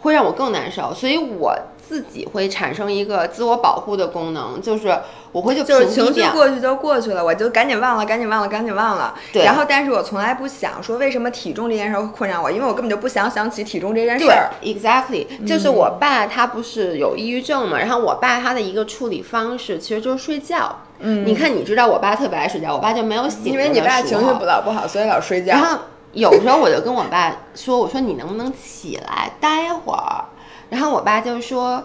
[0.00, 0.94] 会让我更难受。
[0.94, 1.54] 所以我。
[1.86, 4.98] 自己会产生一个自我保护的功能，就是
[5.30, 9.14] 我会就就是情绪过去就过去了，我就赶紧忘了，赶紧忘了，赶紧忘了。
[9.32, 9.44] 对。
[9.44, 14.50] 然后，但是我从来不想说为什么体重这件事会困扰我，因为我根本就不想想起体重这件事儿。
[14.60, 20.80] 对，exactly，就是我爸他不是有抑郁症嘛，然后我爸他的一个处理方式其实就是睡觉。
[20.98, 21.24] 嗯。
[21.24, 23.52] 你看，你知道我爸特别爱睡觉，我爸就没有醒。
[23.52, 25.52] 因为你爸情绪不老不好，所以老睡觉。
[25.52, 25.78] 然后。
[26.12, 30.24] 有时候我就跟我爸说，我说你能不能起来待会儿？
[30.70, 31.84] 然后我爸就说。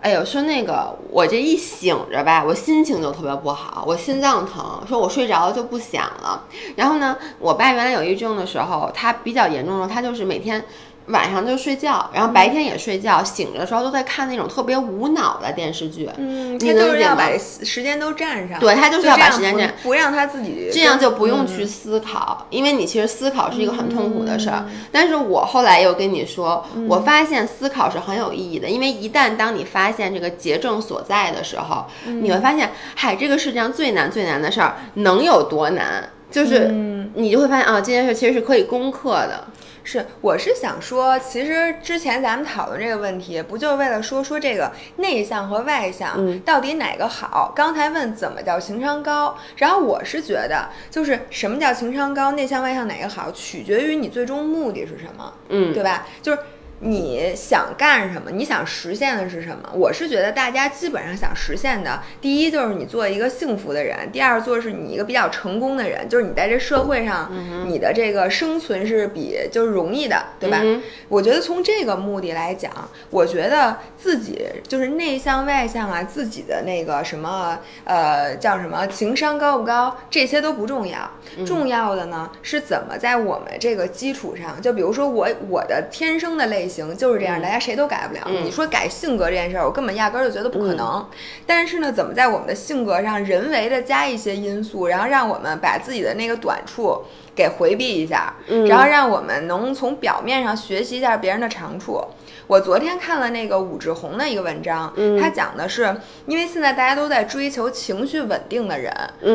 [0.00, 6.44] 哎呦，说那个我这一醒着吧，我心情就特别不好，我心脏疼，说我睡着了就不响了。
[6.76, 10.64] 然后呢，我爸原来有抑郁症的时候，他比较严重的时候，他就是每天。
[11.08, 16.08] 晚上就睡觉，然后白天也睡觉，醒着的时候都在看那种特别无脑的电视剧。
[16.16, 18.60] 嗯，他就是要把时间都占上。
[18.60, 24.66] 对他就是要把时间占，不让他自己这样就不用去思考，因为你其实思考是一个很痛苦的事儿。
[24.92, 36.10] 但是我后来又跟你说，我发现思考是很有意义的，因为一旦当你发现这个结症所在的时候，你会发现，嗨，这个世界上最难最难的事儿能有多难？
[36.30, 36.68] 就是
[37.14, 39.46] 你就会发现啊，这件事其实是可以攻克的。
[39.90, 47.50] 是，我是想说，其实之前咱们讨论这个问题，不就是为了说说这个内向和外向到底哪个好？
[47.56, 56.06] 刚才问怎么叫情商高，然后我是觉得，就是什么叫情商高，内向外向哪个好，取决于你最终目的是什么，嗯，对吧？
[56.20, 56.38] 就是。
[56.80, 58.30] 你想干什么？
[58.30, 59.68] 你想实现的是什么？
[59.72, 67.32] 我是觉得大家基本上想实现的，第一就是你做一个幸福的人，第二做是你一个比较成功的人，就是你在这社会上，
[67.66, 70.62] 你的这个生存是比就是容易的，对吧？
[71.08, 72.70] 我觉得从这个目的来讲，
[73.10, 81.10] 我觉得自己就是内向外向啊，自己的那个什么呃叫什么情商高不高，这些都不重要，
[81.44, 86.67] 重要的呢是怎么在我们这个基础上，就比如说我我的天生的类。
[86.68, 88.20] 行，就是这样，大家谁都改不了。
[88.44, 91.08] 你说改性格这件事儿，我根本压根儿就觉得不可能。
[91.46, 97.02] 但是呢，怎么在我们的性格上人为的加一些因素，然后让我们把自己的那个短处
[97.34, 98.34] 给回避一下，
[98.68, 102.04] 然后让我们能从表面上学习一下别人的长处。
[102.48, 108.90] 我昨天看了那个武志红的一个文章，他讲的是，因为现在大家都在追求情绪稳定的人，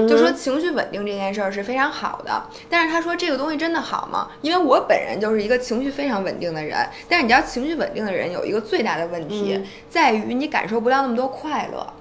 [0.10, 2.44] 就说情绪稳定这件事儿是非常好的。
[2.68, 4.30] 但是他说这个东西真的好吗？
[4.42, 6.76] 因为我本人就是一个情绪非常稳定的人。
[7.08, 11.94] 但是你知道，情绪稳定的人有一个最大的问题，在于你感受不到那么多快乐。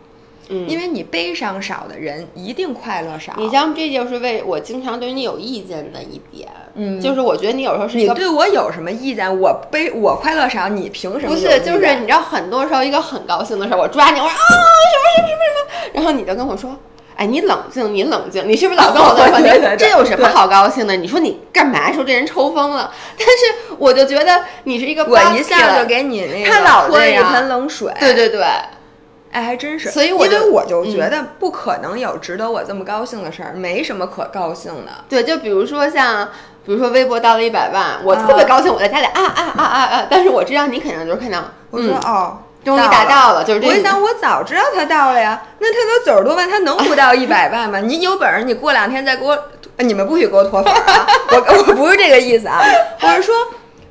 [0.49, 3.33] 因为你悲伤少的人一定快乐少。
[3.39, 9.41] 你像这就是为我经常对你有意见的一点，嗯，就是我觉得你有时候是你对我有什么意见？
[9.41, 11.35] 我悲我快乐少，你凭什么？
[11.35, 15.43] 不是，就是你知道，很多时候一个很高兴的事儿，我抓你，我说啊什么什么什么
[15.83, 16.77] 什么，然后你就跟我说，
[17.17, 19.29] 哎，你冷静，你冷静，你是不是老跟我在
[19.59, 19.77] 说？
[19.77, 20.97] 这有什么好高兴的？
[20.97, 21.93] 你说你干嘛？
[21.93, 22.93] 说这人抽风了？
[23.17, 27.93] 但是我就觉得你是一个，我一下就给你那个，他老泼一盆冷水。
[27.99, 28.45] 对对对。
[29.33, 34.93] 哎，还真是，所以我因为我就觉得不可能有值得我这么高兴的事儿，没什么可高兴的。
[35.09, 36.29] 对，就比如说像，
[36.67, 40.07] 比如说微博到了一百万，我特别高兴，我在家里啊啊啊啊啊！
[40.11, 43.69] 但是我知道你肯定就是看到，我说哦，终于达到了，就是这。
[43.69, 47.79] 我一想，我早知道他到了呀，那他都九十多万，他能不到一百万吗？
[47.81, 49.39] 你有本事，你过两天再给我，
[49.79, 51.07] 你们不许给我脱粉啊！
[51.31, 51.37] 我
[51.69, 52.61] 我不是这个意思啊，
[53.01, 53.35] 我是说。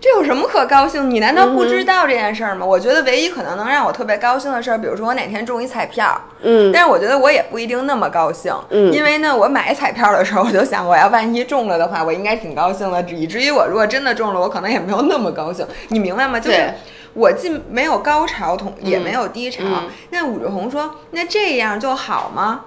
[0.01, 1.07] 这有什么可高兴？
[1.11, 2.65] 你难道不知道这件事儿吗？
[2.65, 16.39] 我觉得唯一可能能让我特别高兴的事儿，比如说我哪天中一彩票，嗯，但是我觉得我也不一定那么高兴，嗯，因为呢，我买彩票的时候，我就想，我要万一中了的话，我应该挺高兴的，以至于我如果真的中了，我可能也没有那么高兴，你明白吗？
[16.39, 16.73] 就是
[17.13, 19.63] 我既没有高潮，同也没有低潮。
[20.09, 22.65] 那武志红说，那这样就好吗？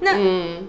[0.00, 0.12] 那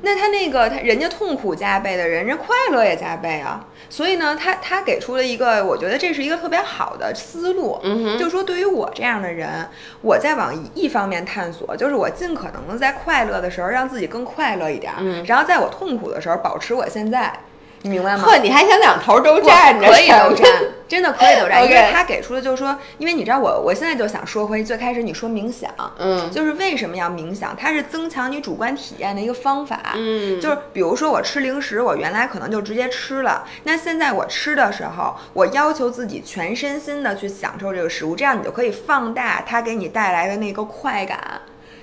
[0.04, 3.66] 那他那个他人家痛苦加倍的人，人快乐也加倍啊。
[3.96, 7.80] 所以呢，他他给出了一个，我觉得这是一个特别好的思路。
[7.82, 9.66] 嗯就是说对于我这样的人，
[10.02, 14.92] 我在往一方面探索，就是我尽可能的在快乐的时候让自己更快乐一点，
[15.26, 17.40] 然后在我痛苦的时候保持我现在。
[17.86, 18.24] 你明白吗？
[18.26, 19.88] 呵，你还想两头都占着？
[19.88, 20.52] 可以都占，
[20.88, 21.64] 真的可以都占。
[21.64, 25.70] 因为 他给出的就是说，因为你知道我，我现在就想说回最开始你说冥想，
[26.00, 27.56] 嗯，就是为什么要冥想？
[27.56, 41.20] 它是增强你主观体验的一个方法，嗯，就是比如说我吃零食，我原来可能就直接吃了，那现在我吃的时候，我要求自己全身心的去享受这个食物，这样你就可以放大它给你带来的那个快感。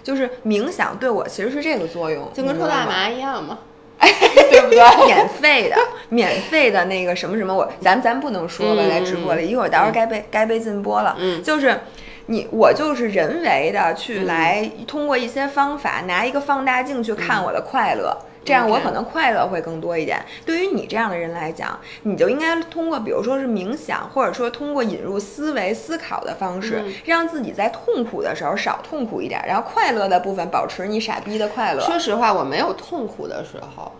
[0.02, 3.56] 就是冥想对我其实是这个作用，就跟抽大麻一样嘛。
[4.50, 5.06] 对不对？
[5.06, 5.76] 免费的，
[6.10, 11.16] 免费的那个什么什么，我咱咱不能说吧，来直播了，一会儿待会儿该被该被禁播了。
[11.18, 11.80] 嗯，就是
[12.26, 18.16] 你我就是人为的去来通过一些方法，拿一个放大镜去看我的快乐。
[18.44, 20.20] 这样我可能快乐会更多一点。
[20.44, 31.80] 对于你这样的人来讲，你就应该通过，比如说是冥想，或者说通过引入思维思考的方式，让自己在痛苦的时候少痛苦一点，然后快乐的部分保持你傻逼的快乐。
[31.80, 33.92] 说实话，我没有痛苦的时候，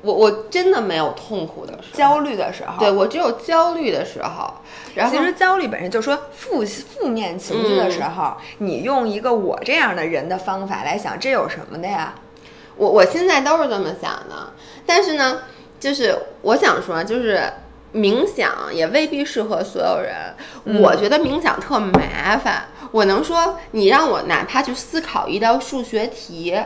[0.00, 4.54] 我我真的没有痛苦的时候，焦虑的时候，对我只有焦虑的时候。
[4.94, 12.14] 然后其实焦虑本身就是说负负面情绪的时候，你用一个我这样的人的方法来想，这有什么的呀？
[12.82, 14.52] 我我现在都是这么想的，
[14.84, 15.42] 但是呢，
[15.78, 17.40] 就是我想说，就是
[17.94, 20.34] 冥想也未必适合所有人。
[20.82, 22.64] 我觉得冥想特麻烦。
[22.90, 26.60] 我能说，你让我哪怕去思考一道数学题，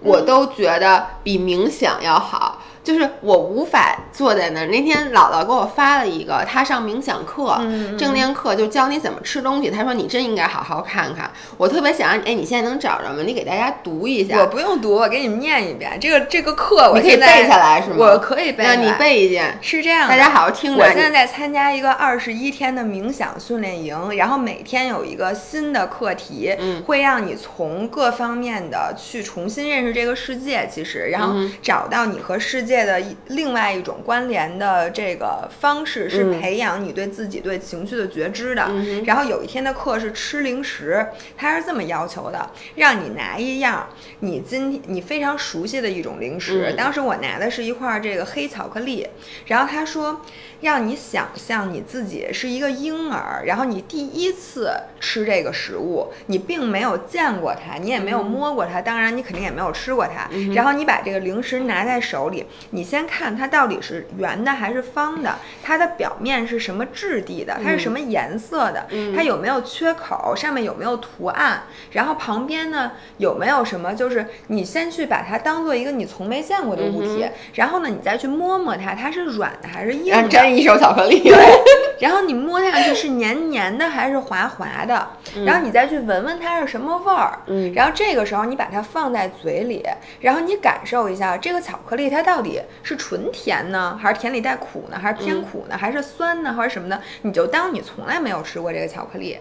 [0.00, 2.62] 我都觉得比冥想要好。
[2.84, 4.66] 就是我无法坐在那儿。
[4.66, 7.56] 那天姥姥给我发了一个，她上冥想课、
[7.98, 9.70] 正念课，就教你怎么吃东西。
[9.70, 11.30] 她说你真应该好好看看。
[11.56, 13.22] 我特别想让你，哎，你现在能找着吗？
[13.24, 14.38] 你给大家读一下。
[14.38, 15.98] 我不用读，我给你们念一遍。
[15.98, 17.96] 这个这个课我可以背下来是吗？
[17.98, 18.62] 我可以背。
[18.62, 19.58] 那你背一遍。
[19.62, 20.84] 是这样的，大家好好听着。
[20.84, 30.68] 我现在在参加一个二十一天的冥想训练营，然后每天有一个新的课题，会让你从各方面的去重新认识这个世界。
[30.70, 32.73] 其实，然后找到你和世界。
[32.74, 38.68] 界的另外一种关联的这个方式是培养你对自己对情绪的觉知的。
[39.06, 41.06] 然后有一天的课是吃零食，
[41.36, 43.88] 他是这么要求的：让你拿一样
[44.20, 46.74] 你今天你非常熟悉的一种零食。
[46.76, 49.06] 当时我拿的是一块这个黑巧克力，
[49.46, 50.20] 然后他说。
[50.60, 60.26] 让你想象你自己是一个婴儿，然后你第一次吃这个食物，你并没有见过它，你也没有摸过它，当然你肯定也没有吃过它。
[60.54, 80.44] 然后你把这个零食拿在手里，你先看它到底是圆的还是方的，它的表面是什么质地的，它是什么颜色的，它有没有缺口，上面有没有图案，然后旁边呢有没有什么，就是你先去把它当做一个你从没见过的物体，然后呢你再去摸摸它，它是软的还是硬的。
[80.44, 81.34] 一手巧克力，对，
[82.00, 85.08] 然后你摸上去是黏黏的还是滑滑的，
[85.44, 89.84] 然后你再去闻闻它是什么味儿，嗯，然后这个时候你把它放在嘴里，
[90.20, 99.38] 然后你感受一下这个巧克力它到底是纯甜呢，还是甜里带苦呢，还是偏苦呢，还是酸呢，还是什么的，你就当你从来没有吃过这个巧克力。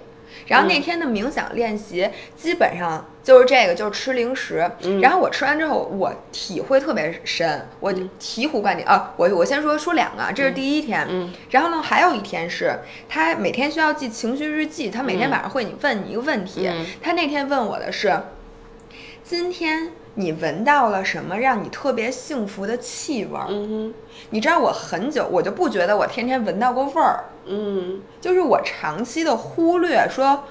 [0.48, 4.68] 然后那天的冥想练习基本上就是这个，就是吃零食。
[5.00, 9.14] 然后我吃完之后，我体会特别深，我醍醐灌顶啊！
[9.16, 11.08] 我我先说说两个，这是第一天。
[11.52, 16.68] 然后呢，还有一天是他每天需要记情绪日记，他每天晚上会你问你一个问题。
[17.00, 18.20] 他那天问我的是：
[19.24, 23.40] 今天你闻到了什么让你特别幸福的气味？
[23.50, 23.94] 嗯
[24.30, 27.26] 你知道我很久我就不觉得我天天闻到过味儿。
[27.46, 30.44] 嗯，就是我长期的忽略，说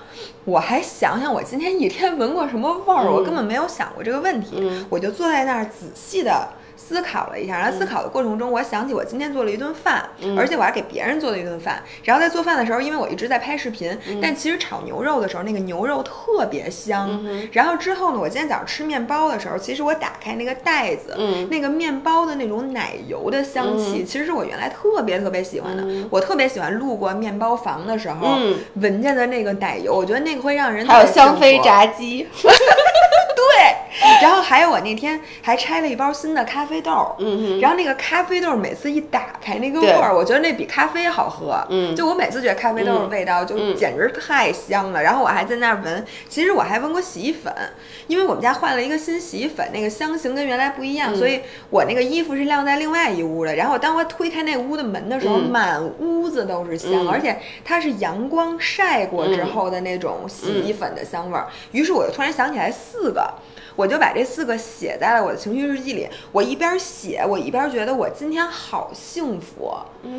[0.45, 6.49] 我还想想我今天一天闻过什么味儿，我根本没有想过这个问题，我就坐在那儿仔细的。
[6.89, 11.83] 思考了一下，然后思考的过程中，我想起我今天做了一顿饭，而且我还给别人做了一顿饭。
[12.05, 17.25] 然后在做饭的时候，因为我一直在拍视频，但其实炒牛肉的时候，那个牛肉特别香。
[17.53, 21.17] 然后之后呢，我今天早上吃面包的时候，其实我打开那个袋子，
[21.51, 25.85] 那个面包的那种奶油的香气，其实是我原来特别特别喜欢的。
[26.11, 28.37] 我特别喜欢路过面包房的时候，
[28.75, 32.27] 闻见的那个奶油，我觉得那个会让人还有香妃炸鸡。
[34.01, 45.03] 对， 然后还有我那天还拆了一包新的咖啡豆，嗯然后那个咖啡豆每次一打开那个味儿，我觉得那比咖啡好喝，嗯，就我每次觉得咖啡豆的味道就简直太香了。
[45.03, 47.53] 然后我还在那儿闻，其实我还闻过洗衣粉，
[48.07, 53.55] 因为我们家换了一个新洗衣粉，那个香型跟原来不一样，所以我那个衣服是晾在另外一屋的。
[53.55, 61.47] 然后当我推开那屋的门的时候，满屋子都是香，而且它是阳光晒过之后的那种洗衣粉的香味儿。
[61.73, 63.33] 于是我就突然想起来四个。
[63.83, 66.09] 我就把这四个写在了我的情绪日记里。
[66.31, 69.75] 我一边写，我一边觉得我今天好幸福。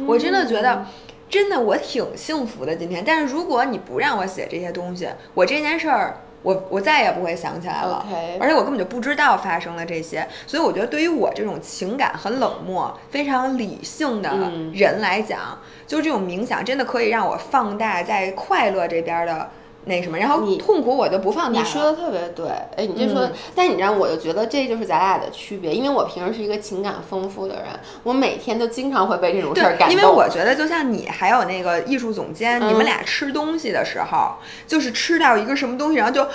[0.05, 0.85] 我真的觉得，
[1.29, 3.01] 真的我挺幸福的今天。
[3.05, 8.05] 但是如果你不让我写这些东西，我这件事儿，我我再也不会想起来了。
[8.37, 10.27] 而且我根本就不知道发生了这些。
[10.45, 14.29] 所以我觉得，对于我这种情感很冷漠、非常理性的
[14.73, 19.49] 人来讲，就是这种冥想真的可以让我放大在快乐这边的。
[19.85, 21.59] 那什么，然后痛苦我就不放大。
[21.59, 27.65] 你说的特别对，哎，你这说的，但你知道，我就觉得这就是咱俩的区别，因为我平时是一个情感丰富的人，
[28.03, 29.91] 我每天都经常会被这种事儿感动。
[29.91, 34.35] 因为我觉得，就像你还有那个艺术总监，你们俩吃东西的时候，
[34.67, 36.27] 就是吃到一个什么东西，然后就。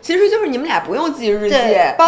[0.00, 1.56] 其实就是你们俩不用记日记，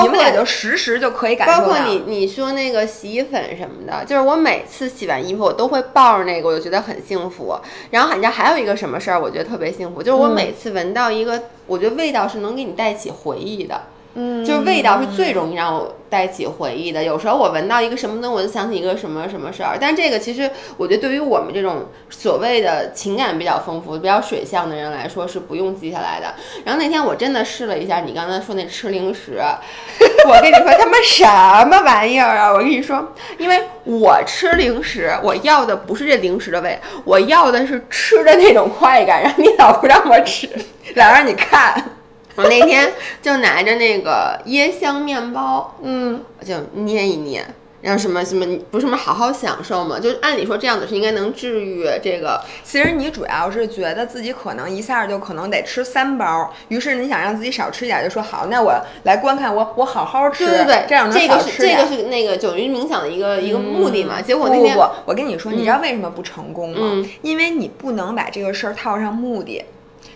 [0.03, 1.61] 你们俩就实时就可以感受到。
[1.61, 7.57] 包括你你说那个洗衣粉什么的，就是我每次洗完衣服，我都会抱着那个，我就觉得很幸福。
[7.91, 13.83] 然后，你知道还有一个什么事儿，我觉得特别幸福，就是我每次闻到一个，我觉得味道是能给你带起回忆的。
[14.15, 17.03] 嗯，就是味道是最容易让我带起回忆的。
[17.03, 19.77] 有时候我闻到一个什么东西，我就想起一个什么什么事儿。
[19.81, 26.35] 但这个其实，我觉得对于我们这种所谓的情感比较丰富、比较水象的人来说，是不用记下来的。
[26.65, 29.43] 然后那天我真的试了一下，你刚才说那吃零食，
[30.29, 32.53] 我跟你说他妈什么玩意儿啊！
[32.53, 39.21] 我跟你说，因为我吃零食，我要的不是这零食的味，我要的是吃的那种快感。
[39.21, 40.49] 然后你老不让我吃，
[40.95, 41.85] 老让你看。
[42.37, 47.47] 我那天就拿着那个椰香面包，嗯，就捏一捏，
[47.81, 50.01] 然后什么什么，不是什么好好享受嘛？
[50.01, 52.41] 就按理说这样子是应该能治愈这个。
[52.65, 58.75] 其实你主要是觉得自己可能一下就可能得吃三包，于是你想让自己少吃点，就说好，那我
[59.05, 64.21] 来观看我我好好吃，对对对，这样能这个是这个是那个九云冥想的一个一个目的嘛。
[64.21, 67.07] 结果那天不不，我跟你说，你知道为什么不成功吗？
[67.23, 69.65] 因为你不能把这个事儿套上目的。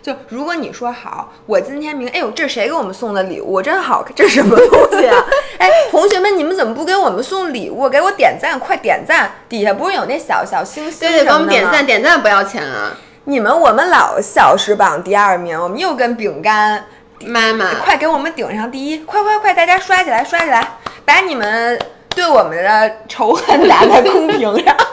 [0.09, 3.61] 就如果你说好，我今天明，哎呦，这谁给我们送的礼物？
[3.61, 5.23] 真好，这是什么东西啊？
[5.61, 7.87] 哎，同学们，你们怎么不给我们送礼物？
[7.91, 9.31] 给我点赞，快点赞！
[9.51, 12.97] 底下不是有那小小星星对对，给我们点赞，点赞不要钱啊！
[13.25, 16.87] 你们我们老小时榜第二名，我们又跟饼干
[17.27, 19.01] 妈妈，快给我们顶上第一！
[19.01, 20.67] 快快快，大家刷起来，刷起来，
[21.05, 21.79] 把你们
[22.19, 24.77] 对我们的仇恨打在公屏上。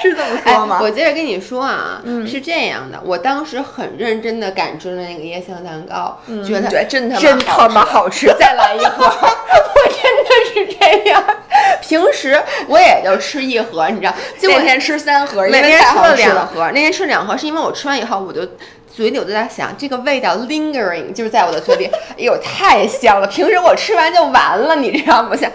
[0.00, 0.78] 是这么说吗？
[0.80, 9.04] 我接着跟你说啊，是这样的，我当时很认真的感知了那个椰香蛋糕，觉得真真他妈好吃，再来一盒。
[9.04, 11.22] 我真的是这样，
[11.82, 16.70] 平时我也就吃一盒，你知道，就那天吃三盒，每天吃了两盒。
[16.72, 18.40] 那天吃两盒是因为我吃完以后，我就
[18.90, 23.26] 嘴里我就在想，这个味道 lingering 就是在我的嘴里，哎呦太香了。
[23.26, 25.36] 平时我吃完就完了，你知道吗？
[25.36, 25.50] 想。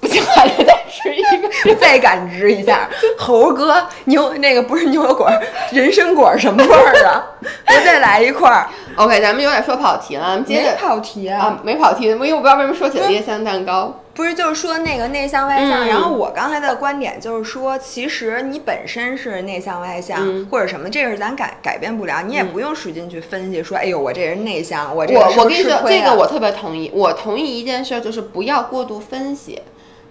[0.00, 2.88] 不行，还得再吃一个， 再感知一下。
[3.18, 5.30] 猴哥，牛那个不是牛油果，
[5.70, 7.24] 人参果什么味儿啊？
[7.42, 8.68] 我再来一块儿。
[8.96, 14.00] OK，咱们有点说跑题了，接着跑题啊，没跑题，因为我不知道为什么说起了椰香蛋糕。
[14.12, 15.86] 不是，就是说那个内向外向。
[15.86, 26.90] 然后我刚才的观点就是说，其实你本身是内向外向或者什么，这是咱改改变不了，你也不用使劲去分析说，哎呦，我这人内向，我这我我跟你说，这个我特别同意。
[26.92, 29.62] 我同意一件事，就是不要过度分析。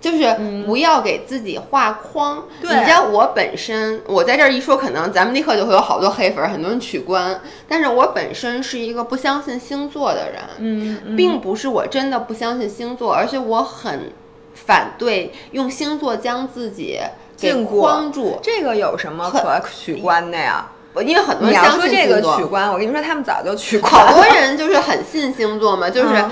[0.01, 0.33] 就是
[0.65, 2.45] 不要给自己画框。
[2.61, 7.41] 对你知道我本身，我在这儿一说，可能咱们立刻就会有好多黑粉，很多人取关。
[7.67, 14.13] 但是我本身是一个不相信星座的人，嗯，并不是我真的不相信星座，而且我很
[14.53, 16.99] 反对用星座将自己
[17.37, 18.39] 给框住。
[18.41, 20.71] 这个有什么可取关的呀？
[20.93, 23.91] 我因为很多人相信星座，取关，我跟你说，他们早就取关。
[23.91, 26.25] 好多人就是很信星座嘛，就是。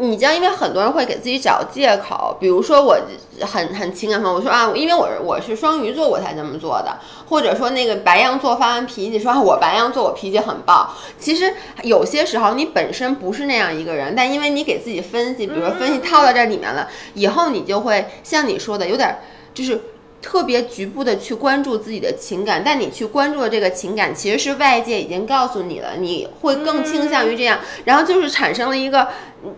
[0.00, 2.98] 你知道因为很多人会给自己找借口，比如说我
[3.42, 6.98] 很很情感方，我说啊，因为我我是双鱼座，我才这么做的，
[7.28, 19.18] 或者说那个白羊座发完脾气说我白羊座我脾气很暴，其实有些时候你本身不是那样一个人，但因为你给自己分析，比如说分析套到这里面了，以后你就会像你说的有点
[19.52, 19.80] 就是。
[20.22, 29.08] 特别局部的去关注自己的情感，但你去关注的这个情感，其实是外界已经告诉你了，你会更倾向于这样，然后就是产生了一个，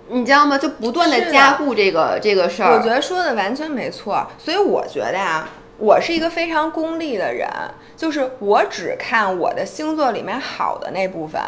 [0.09, 0.57] 你知道吗？
[0.57, 2.73] 就不断的加固这个这个事儿。
[2.73, 5.49] 我觉得说的完全没错，所以我觉得呀，
[5.79, 7.49] 我是一个非常功利的人，
[7.97, 11.41] 就是我只看我的星座里面好的那部分，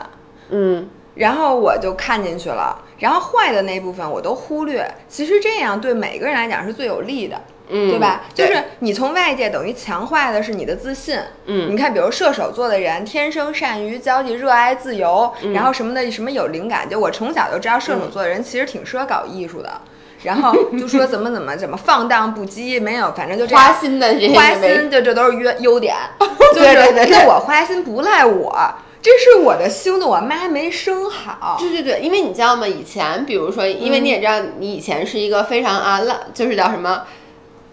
[0.51, 4.93] 嗯，然后我就看进去了，然后坏的那部分我都忽略。
[5.09, 7.41] 其实这样对每个人来讲是最有利的。
[7.69, 8.25] 嗯，对吧？
[8.35, 11.19] 就是你从外界等于强化的是你的自信。
[11.47, 16.89] 嗯，你看，比如射手座的人天生善于交际、热爱自由，然后什么的，什么有灵感。
[16.89, 19.81] 就我从小就知道射手座的人其实挺适合搞艺术的。
[20.23, 25.95] 然后就说怎么怎么怎么放荡不羁，没有，反正就这花心的这花心，就这都是优优点。
[26.55, 31.59] 对对对，那我花心不赖我，这是我的星座，我妈没生好。
[31.61, 32.67] 对对对，因为你知道吗？
[32.67, 37.03] 以前比如说，因为你也知道，你以前是一个非常啊浪，就是叫什么？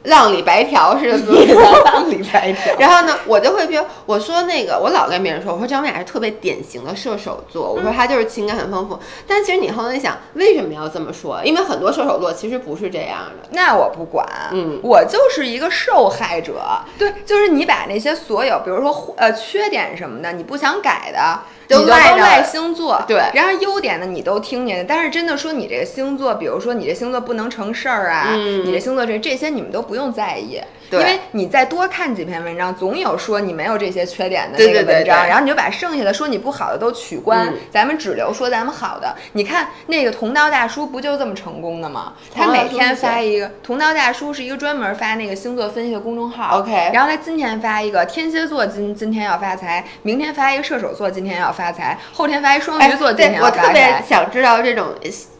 [0.04, 1.54] 浪里白条似的，
[1.86, 2.76] 浪里白条。
[2.80, 9.00] 然后呢，我就会比如，我说那个，我老跟别人说，我说张文雅是特别典型的射手座，我说他就是情感很丰富。
[9.28, 11.40] 但其实你后来想，为什么要这么说？
[11.44, 13.50] 因为很多射手座其实不是这样的。
[13.52, 16.62] 那我不管，嗯，我就是一个受害者。
[16.98, 21.42] 对，就是你把那些所有，比如说呃缺点什么的，你不想改的。
[21.72, 30.60] 都赖星座，对，然后优点呢你都听见，但是真的说你这个星座，比如说你这星座不能成事儿啊，你这星座这这些你们都不用在意。
[31.00, 39.16] 因为你再多看几篇文章，总有说你没有这些缺点的那个文章，然后你就把剩下的说你不好的都取关，咱们只留说咱们好的。
[39.34, 42.14] 你看那个同道大叔不就这么成功的吗？
[42.34, 46.60] 他每天发一个同道大叔是一个专门发那个星座分析的公众号。
[46.60, 53.62] OK，然后他今天发一个天蝎座今今天要发财，明天发一个射手座今天要发财，后天发一双鱼座今天要发财。
[53.62, 54.88] 我特别想知道这种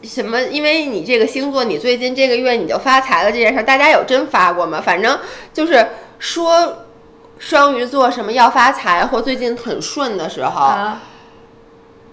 [0.02, 4.80] 什么，因为你这个星座你最近这个月你就发财了这件事，大家有真发过吗？
[4.84, 5.18] 反正。
[5.52, 5.86] 就是
[6.18, 6.86] 说，
[7.38, 10.74] 双鱼座什么要发财或最近很顺的时候，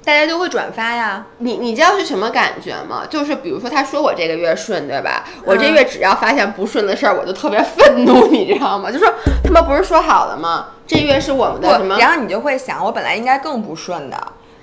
[0.04, 1.26] 大家就会转发呀。
[1.38, 3.04] 你你知道是什么感觉吗？
[3.10, 5.24] 就是比如说他说我这个月顺，对吧？
[5.46, 8.92] 我这月只要发现不顺的事儿，我就特别愤怒，你知道吗？
[8.92, 9.08] 就说
[9.44, 10.70] 他们不是说好了吗？
[10.88, 11.98] 这月是我们的什么？
[12.00, 14.18] 然后你就会想，我本来应该更不顺的。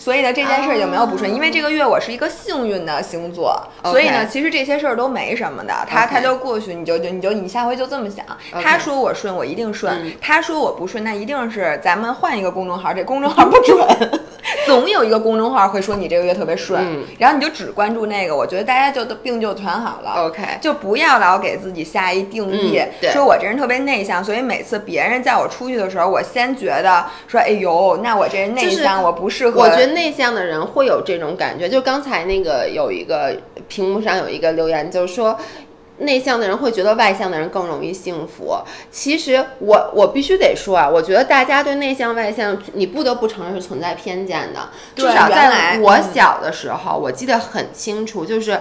[0.06, 8.24] 所以呢，这件事儿就没有不顺，因为这个月我是一个幸运的星座，所以呢，其实这些事儿都没什么的，他他就过去，你就就你就你下回就这么想，
[8.62, 14.20] 他说我顺，我一定顺；他说我不顺，那一定是咱们换一个公众号，这公众号不准。
[14.66, 20.26] 总有一个公众号会说你这个月特别顺，然后你就只关注那个，我觉得大家就都病就全好了。
[20.26, 22.80] OK，就不要老给自己下一定义，
[23.12, 29.60] 说我这人特别内向，所以每次别人叫我出去的时候，我先觉得说，哎呦，那我这人内向，我不适合。
[29.60, 33.36] 我觉得内向的人会有这种感觉，就刚才那个有一个
[33.68, 35.36] 屏幕上有一个留言，就是说。
[35.98, 38.56] 内向的人会觉得外向的人更容易幸福。
[38.90, 44.68] 其实我我必须得说啊，我觉得大家对内向外向，你不得不承认是存在偏见的。
[44.94, 48.60] 至少在我小的时候，我记得很清楚，就是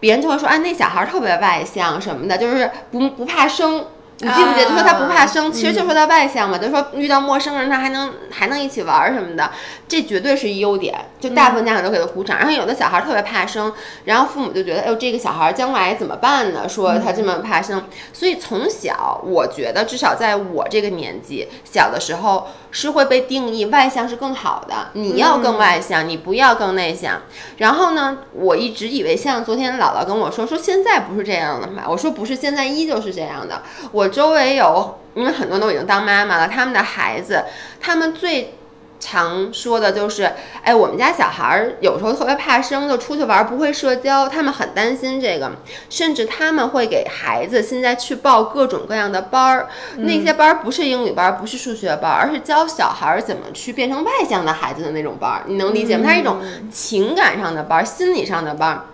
[0.00, 3.86] 别人就会说，哎，那小孩特别外向什么的，就是不不怕生。
[4.20, 9.52] 你记不记得说他不怕生，其实就说他外向嘛，就说遇到陌生人他还能还能一起玩什么的，
[9.86, 10.92] 这绝对是一优点。
[11.20, 12.36] 就大部分家长都给他鼓掌。
[12.38, 13.72] 然后有的小孩特别怕生，
[14.06, 16.68] 然后父母就觉得，哎呦，这个小孩将来怎么办呢？
[16.68, 27.22] 说他这么怕生，所以从小我觉得，至少在我这个年纪，小的时候是会被定义外向是更好的，你要更外向，你不要更内向。
[27.58, 33.62] 然后呢，我一直以为像昨天姥姥跟我说，说现在不是这样的嘛，我说不是，现在依旧是这样的。
[33.92, 34.07] 我。
[34.08, 37.44] 周围有，因为很多都已经当妈妈了，他们的孩子，
[37.80, 38.54] 他们最
[39.00, 40.32] 常说的就是，
[40.64, 45.52] 哎，我们家小孩儿有时候特别怕生，就出去玩不会社交，他们很担心这个，
[45.88, 56.02] 甚至他们会给孩子现在去报各种各样的班儿，那些班儿不是英语班，不是数学班，而是教小孩儿怎么去变成外向的孩子的那种班儿，你能理解吗？
[56.04, 56.40] 它是一种
[56.72, 58.84] 情感上的班儿，心理上的班儿，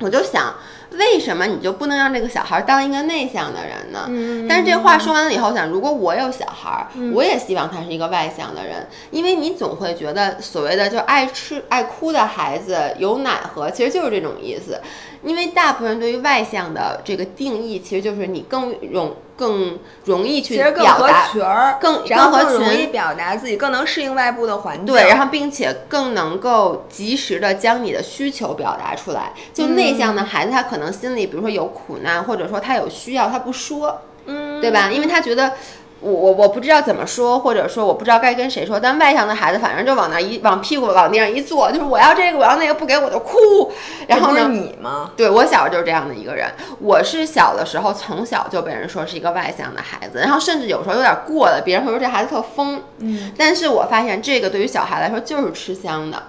[0.00, 0.54] 我就想。
[0.98, 4.46] 为什么你就不能让这个小孩当一个内向的人呢？
[4.48, 14.80] 但是这话说完了以后，想如果我有小孩，我也希望他是一个外向的人，因为你总会觉得所谓的就爱吃爱哭的孩子有奶喝，其实就是这种意思。
[15.24, 24.86] 因为大部分人对于外向的这个定义，其实就是你更容更容易去表达，更然后更容易表达自己，更能适应外部的环境。
[24.86, 29.32] 对，然后并且更能够及时的将你的需求表达出来。
[29.52, 34.90] 就内向的孩子，他可能心里比如说有苦难，或者说他有需要，他不说，嗯，对吧？
[34.92, 35.52] 因为他觉得。
[36.04, 38.78] 我我我不知道怎么说，或者说我不知道该跟谁说。
[38.78, 43.72] 但外向的孩子，反正就往那一往屁股往地上一坐，就是我要这个，我要那个，不给我就哭。
[44.06, 44.48] 然后呢？
[44.50, 45.12] 你吗？
[45.16, 46.46] 对我小时候就是这样的一个人。
[46.78, 52.82] 我是小的时候从小就被人说是一个外向的孩子，然后甚至有时候有点过了，别人会说这孩子特疯。
[52.98, 53.32] 嗯。
[53.38, 56.22] 但是我发现这个对于小孩来说就是吃香的。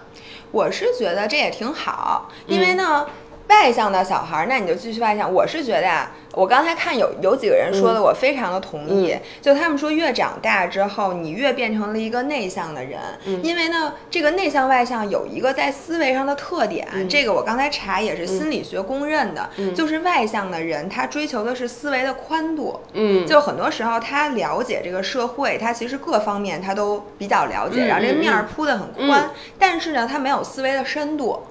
[0.51, 3.05] 我是觉得这也挺好，因为呢。
[3.47, 5.31] 外向的小孩，那你就继续外向。
[5.31, 9.15] 我是觉得呀，我刚才看有有几个人说的，我非常的同意。
[9.41, 12.99] 就他们说，越长大之后，你越变成了一个内向的人。
[13.43, 22.79] 因为呢，这个内向外向有一个在思维上的特点，这个我刚才查也是心理学公认的，就是外向的人他追求的是思维的宽度。
[22.93, 29.29] 嗯，就很多时候他了解这个社会，他其实各方面他都比较了解，然后这个面儿铺的很宽，
[29.59, 31.43] 但是呢，他没有思维的深度。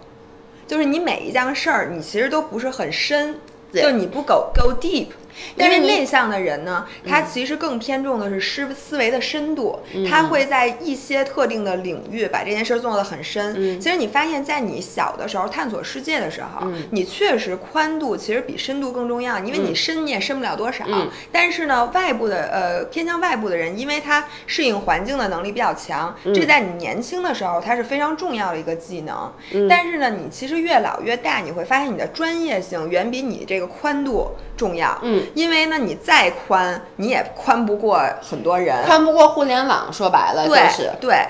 [0.66, 3.34] 就是你每一件事儿，你其实都不是很深，
[3.72, 5.08] 就你不 go go deep。
[5.56, 13.80] 但是内向的人呢，他其实更偏重的是思思维的深度，他会在一些特定的领域把这件事做得很深。
[13.80, 20.84] 其实你发现，在你小的时候探索世界的时候，你确实宽度其实比深度更重要，因为你深你也深不了多少。
[21.32, 29.32] 但是呢，外部的呃偏向外部的人，因为他适应环境的能力比较强，这在你年轻的时候它是非常重要的一个技能。
[29.68, 34.98] 但是呢，你其实越老越大，你会发现你的专业性远比你这个宽度重要。
[35.02, 35.23] 嗯。
[35.32, 39.92] 因为呢，你再宽，你也宽不过很多人，宽不过互联网。
[39.92, 41.26] 说白了就是对，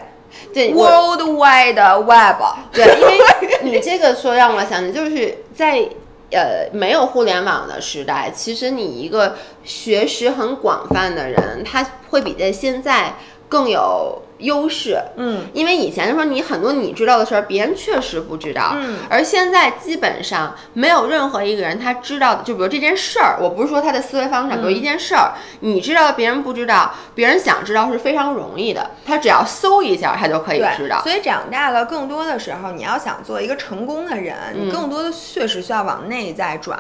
[0.53, 2.43] 对，World Wide Web。
[2.73, 5.89] 对，因为你这个说让我想起，就是在
[6.33, 13.15] 呃没有互联网的时代，其实你一个学识很广泛的人，他会比在现在
[13.49, 14.21] 更有。
[14.39, 31.01] 优势，嗯，因为以前说你很多你知道的事儿，别人确实不知道，嗯，而现在基本上没有任何一个人他知道的，就比如这件事儿，我不是说他的思维方式，比如一件事儿，你知道别人不知道，别人想知道是非常容易的，他只要搜一下，他就可以知道。
[31.05, 36.77] 所以长大了，更多的时候，你要想做一个成功的人，你更多的确实需要往内在转，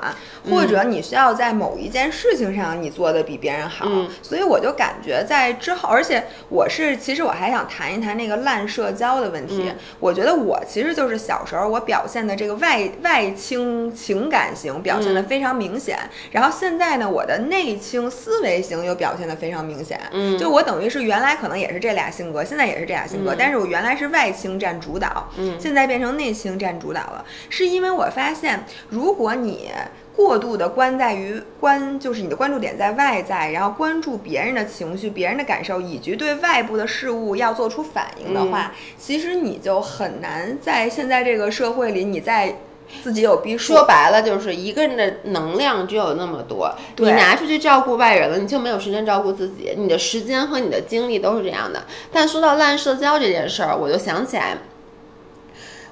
[0.50, 3.86] 或者你需要在某一件事情上你做的比别人好。
[4.22, 7.43] 所以我就感觉在之后，而且我是其实我还。
[7.44, 9.64] 还想谈一谈那个烂社交的问题。
[9.68, 9.76] 嗯。
[10.00, 15.24] 我觉得我其实就是小时候我表现的这个外外倾情感型表现的嗯。
[15.24, 15.98] 非常明显，
[16.30, 20.00] 然后现在呢，我的内倾思维型又表现的非常明显。
[20.12, 20.38] 嗯。
[20.38, 23.36] 就我等于是原来可能也是这俩性格，现在也是这俩性格，嗯。
[23.38, 25.60] 但是我原来是外倾占主导，嗯。
[25.60, 29.70] 现在变成内倾占主导了，是因为我发现，如果你
[30.16, 42.56] 过度的关在于关，就是你的关注点在外在，然后关注别人的情绪、别人的感受，以及对外部的事物要做出反应的话，嗯其实你就很难在现在这个社会里，你在
[43.02, 43.72] 自己有逼数。
[43.72, 51.82] 说白了就是一个人的能量只有那么多，你拿出去照顾外人了，你就没有时间照顾自己，你的时间和你的精力都是这样的。
[52.12, 54.58] 但说到烂社交这件事儿，我就想起来。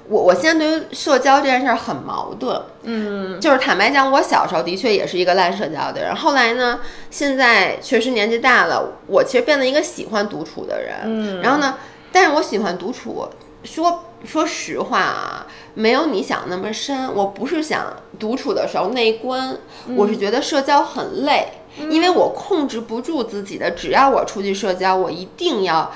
[0.09, 6.13] 我我现在对于社交这件事儿很矛盾，嗯，就是坦白讲，我小时候的确也是一个烂社交的人。
[6.15, 10.95] 后来呢，现在确实年纪大了，我其实变得一个喜欢独处的人。
[11.05, 11.77] 嗯然后呢，
[12.11, 13.25] 但是我喜欢独处，
[13.63, 17.13] 说说实话啊，没有你想那么深。
[17.15, 19.57] 我不是想独处的时候内观，
[19.95, 21.47] 我是觉得社交很累，
[21.89, 23.71] 因为我控制不住自己的。
[23.71, 25.91] 只要我出去社交，我一定要。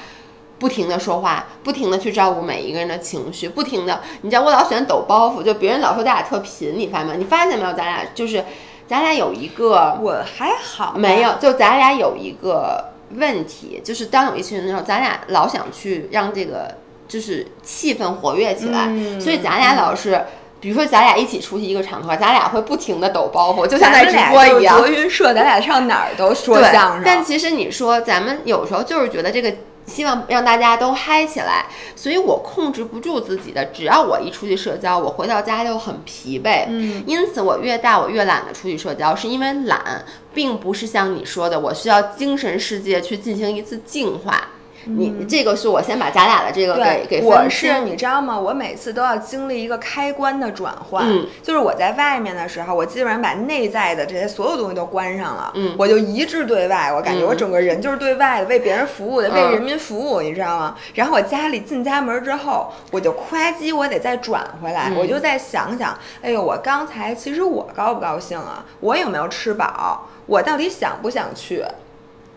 [0.59, 7.19] 不停的说话，不停的去照顾每一个人的情绪，不停的，你知道我老喜欢抖包袱，就别人老说咱俩特贫，你发现没有？
[7.19, 7.73] 你发现没有？
[7.73, 8.43] 咱俩就是，
[8.87, 16.75] 咱俩有一个我还好，没有，就咱俩有一个问题，就是当有一群人的时候，咱俩老想去让这个
[17.07, 20.25] 就是气氛活跃起来，嗯所以咱俩老是。
[20.59, 24.75] 比如说，咱俩一起出席一个场合，咱俩会不停的抖包袱，就像在直播一样。
[24.75, 27.03] 德云社，咱俩上哪儿都说相声。
[27.05, 29.53] 但其实你说，咱们有时候就是觉得这个，
[29.87, 31.65] 希望让大家都嗨起来，
[31.95, 33.65] 所以我控制不住自己的。
[33.73, 36.65] 只要我一出去社交，我回到家就很疲惫。
[36.67, 44.49] 嗯，因此我越大，我越懒得出去社交，是因为懒，并不是像你说的，我需要精神世界去进行一次净化。
[44.87, 48.39] 你这个是我先把咱俩的这个给对，给我是你知道吗？
[48.39, 60.75] 我每次都要经历一个开关的转换，嗯就是我在外面的时候，我基本上把内在的这些所有东西都关上了，嗯我就一致对外，我感觉嗯我整个人就是对外的，为别人服务的，嗯为人民服务，你知道吗？
[60.93, 68.63] 然后我家里进家门之后，我就夸叽，我得再转回来，嗯我就再想想，哎呦，我刚才其实我高不高兴啊？
[68.79, 70.07] 我有没有吃饱？
[70.25, 71.63] 我到底想不想去？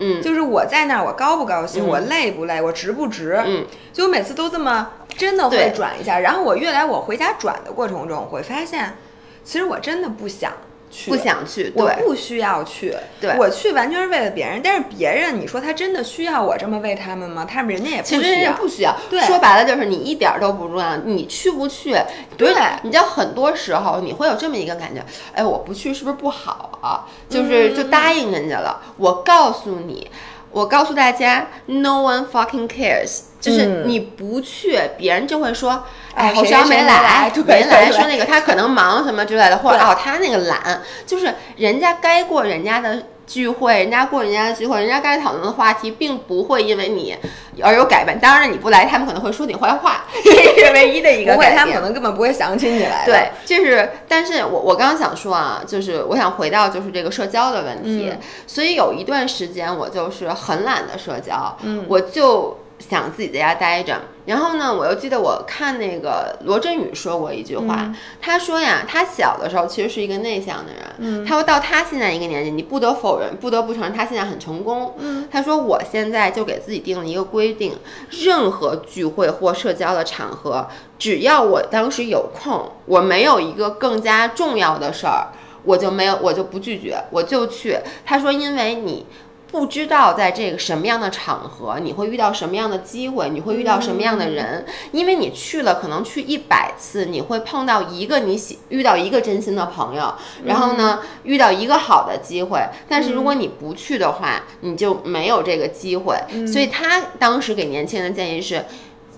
[0.01, 1.85] 嗯就是我在那儿，我高不高兴？
[1.85, 2.61] 嗯我累不累？
[2.61, 3.41] 我值不值？
[3.47, 8.97] 嗯，就我每次都这么真的会转一下，然后我越来我回家转的过程中，我会发现，
[9.45, 10.53] 其实我真的不想
[10.91, 17.47] 去，不想去，我对不需要去，对我去完全是为了别人，但是别人，你说他真的需要我这么为他们吗？
[17.49, 18.53] 他们人家也不其实人需要。
[18.53, 21.97] 家不需要，对说白了就是你一点儿都不重要，你去不去？
[22.37, 27.07] 对你知道很多时候你会有这么一个感觉，哎，我不去是不是不好啊？
[27.29, 28.83] 就是就答应人家了。
[28.97, 30.11] 我告诉你，
[30.51, 35.85] 我告诉大家，no one fucking cares，就是嗯你不去，别人就会说。
[36.13, 47.17] 哎侯少谁谁没没来没来说那个他可能忙什么之类的，或者哦他那个懒，就是人家该过人家的聚会，人家过人家的聚会，人家该讨论的话题，并不会因为你
[47.63, 48.19] 而有改变。
[48.19, 53.05] 当然你不来，他们可能会说你坏话， 这是唯一的一个不会，他们可能根本不会想起你来。
[53.07, 58.19] 对，就是，但是我我刚刚想说啊，就是我想回到就是这个社交的问题，嗯
[58.49, 63.97] 所以有一段时间我就是很懒得社交，嗯我就想自己在家待着。
[64.27, 74.95] 然后呢，我又记得我看那个罗振宇说过一句话，嗯他说呀，他小的时候其实是一个内向的人，嗯他说到他现在一个年纪，你不得否认，不得不承认他现在很成功。
[74.99, 77.77] 嗯，他说我现在就给自己定了一个规定，
[78.11, 80.69] 任何聚会或社交的场合，
[80.99, 85.29] 只要我当时有空，我没有一个更加重要的事儿，
[85.65, 87.79] 我就没有，我就不拒绝，我就去。
[88.05, 89.07] 他说，因为你。
[89.51, 102.61] 不知道在这个什么样的场合，你会遇到什么样的机会，你会遇到什么样的人，因为你去了，可能去一百次，你会碰到一个你喜遇到一个真心的朋友，然后呢，遇到一个好的机会。
[102.89, 106.17] 但是如果你不去的话，你就没有这个机会。
[106.47, 108.65] 所以他当时给年轻人的建议是。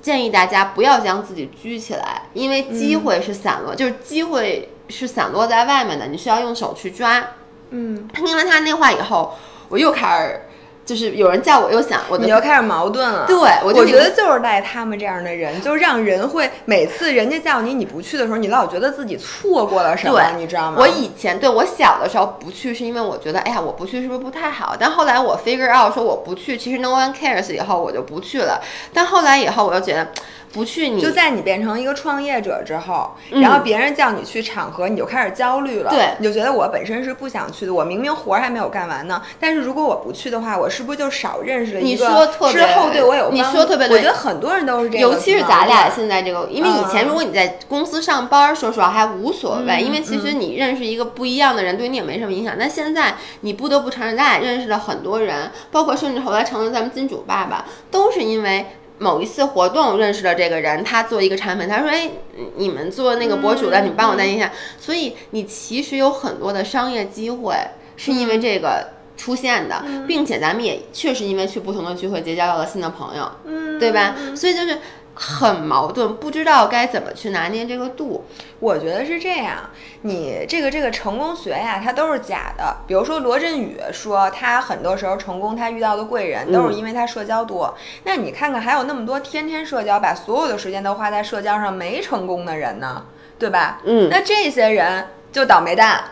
[0.03, 7.25] 建议大家不要将自己拘起来，因为机会是散落，就是机会是散落在外面的，你需要用手去抓。
[7.71, 9.37] 嗯，听完他那话以后，
[9.73, 10.41] 我又开始，
[10.85, 13.25] 就是有人叫我，又想我的你就开始矛盾了。
[13.27, 20.77] 对我我觉得就是带他们这样的人，就让人会每次人家叫你你不去的时候，你老觉得自己错过了什么，对，你知道吗？
[20.79, 24.77] 我以前对我小的时候不去，是因为我觉得，哎呀，我不去是不是不太好？
[24.79, 28.61] 但后来我 figure out 说我不去，其实 no one cares，以后我就不去了。
[28.93, 30.09] 但后来以后，我又觉得，
[30.53, 35.91] 不去你就在你变成一个创业者之后，然后别人叫你去场合，你就开始焦虑了。
[35.91, 39.23] 对，你就觉得我本身是不想去的，我明明活儿还没有干完呢。
[39.41, 42.07] 但是如果我不去的话，我是不是就少认识了一个
[42.53, 43.97] 之后对我有你说特别对？
[43.97, 52.55] 我觉得很多人都是这样，尤其是咱俩现在这个，因为以前如果你在公司上班，说实话还无所谓，因为其实你认识一个不一样的人，对你也没什么影响。
[52.59, 58.67] 但现在你不得不承认，咱俩认识了很多人，包括甚至后来成了咱们金主爸爸，都是因为。
[58.99, 62.11] 某一次活动认识了这个人，他做一个产品，他说：“哎，
[62.57, 67.55] 你们做那个博主的，你帮我代言一下。”所以你其实有很多的商业机会
[67.97, 73.31] 是因为这个出现的，并且咱们也确实因为去不同的聚会结交到了新的朋友，
[73.79, 74.15] 对吧？
[74.37, 74.79] 所以就是。
[75.15, 78.25] 很矛盾，不知道该怎么去拿捏这个度。
[78.59, 79.69] 我觉得是这样，
[80.03, 82.77] 你这个这个成功学呀，它都是假的。
[82.87, 87.77] 比如说罗振宇说他很多时候成功，他遇到的贵人都是因为他社交多。
[88.05, 93.05] 那你看看，还有那么多天天社交，把所有的时间都花在社交上没成功的人呢，
[93.39, 93.81] 对吧？
[93.85, 96.03] 嗯，那这些人就倒霉蛋。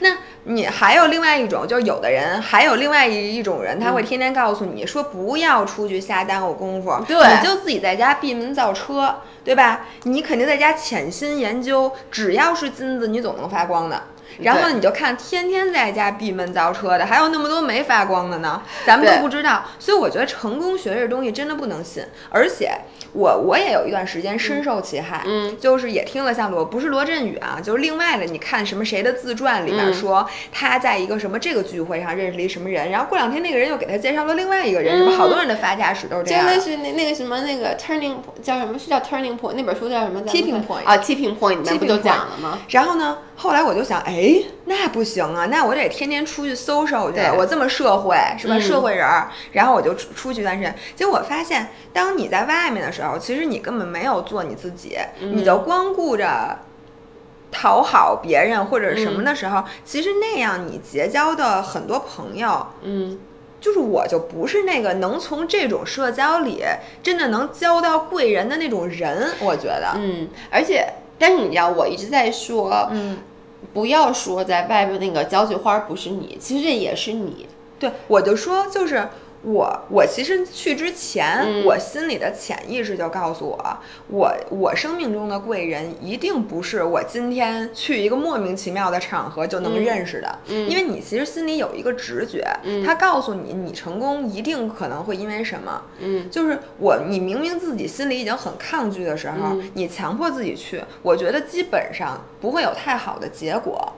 [0.00, 0.16] 那。
[0.48, 9.86] 你还有另外一种，就是有的人还有另外一一种人，他会天天告诉你说不要出去瞎耽误功夫，对，你就自己在家闭门造车，对吧？
[10.04, 14.00] 你肯定在家潜心研究，只要是金子，你总能发光的。
[14.38, 19.64] 然后你就看天天在家闭门造车的，还有那么多没发光的呢，咱们都不知道。
[19.80, 22.70] 所以我觉得成功学这东西真的不能信，而且。
[23.12, 36.46] 我我也有一段时间深受其害，嗯，就是也听了像罗，不是罗振宇啊，就是另外的，你看什么谁的自传里面说他在一个什么这个聚会上认识了一什么人，然后过两天那个人又给他介绍了另外一个人，什么好多人的发家史都是这样。
[36.46, 42.58] 就类似那那个什么那个 turning 叫什么是叫 turning point 那本书叫什么？tipping point 啊 tipping point 里面不就讲了吗？
[42.68, 44.34] 然后呢，后来我就想，哎，
[44.66, 48.60] 那不行啊，那我得天天出去 social 去，我这么社会是吧？
[48.60, 53.86] 社会人儿，然后我就出出去一段时间，结果发现，当你在外面的时候，其实你根本。
[53.86, 56.58] 没有做你自己，你就光顾着
[57.52, 63.16] 讨好别人或者什么的时候，其实那样你结交的很多朋友，嗯，
[63.60, 66.64] 就是我就不是那个能从这种社交里
[67.00, 70.86] 真的能交到贵人的那种人，我觉得，嗯，而且，
[71.16, 73.18] 但是你知道，我一直在说，嗯，
[73.72, 77.46] 不要说在外边那个交际花不是你，其实这也是你，
[77.78, 79.08] 对，我就说就是。
[79.46, 83.78] 我我其实去之前，我心里的潜意识就告诉我，
[84.08, 92.44] 我我生命中的贵人一定不是我今天去一个莫名其妙的场合就能认识的，因为你其实心里有一个直觉，
[92.84, 103.92] 他告诉你你成功一定可能会因为什么，嗯，就是我你明明自己心里已经很抗拒的时候，你强迫自己去，我觉得基本上不会有太好的结果。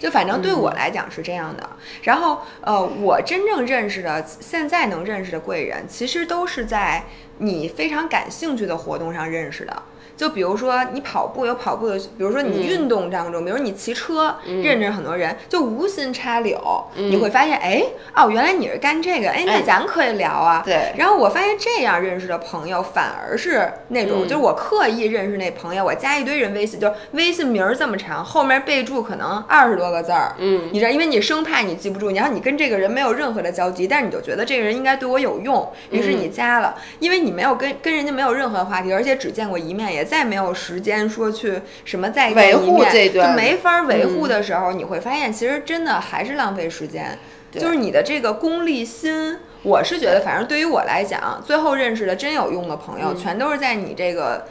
[0.00, 1.70] 就反正对我来讲是这样的，
[2.02, 7.04] 然后呃，我真正认识的现在能认识的贵人，其实都是在
[7.38, 9.82] 你非常感兴趣的活动上认识的。
[10.20, 16.60] 就比如说你跑步有跑步的，比如说你运动当中，比如你骑车认识很多人，就无心插柳，
[16.94, 17.82] 你会发现，哎，
[18.14, 20.60] 哦，原来你是干这个，哎，那咱可以聊啊。
[20.62, 20.92] 对。
[20.98, 30.34] 然后我发现这样认识的朋友，反而是那种，就是我刻意认识那朋友，我加一堆人微信，就微信名儿这么长，后面备注可能二十多个字儿。
[30.36, 30.68] 嗯。
[30.70, 40.09] 你知道，因为你生怕你记不住，然后你跟这个人没有任何的交集，但是你就觉得这个人应该对我有用，于是你加了，因为你没有跟跟人家没有任何话题，而且只见过一面，也。
[40.10, 47.16] 再没有时间说去什么再维护这段，就没法维护的时候，你会发现其实真的还是浪费时间。
[47.52, 54.46] 就是你的这个功利心，我是觉得，反正对于我来讲，最后认识的真有用的朋友，全都是在你这个。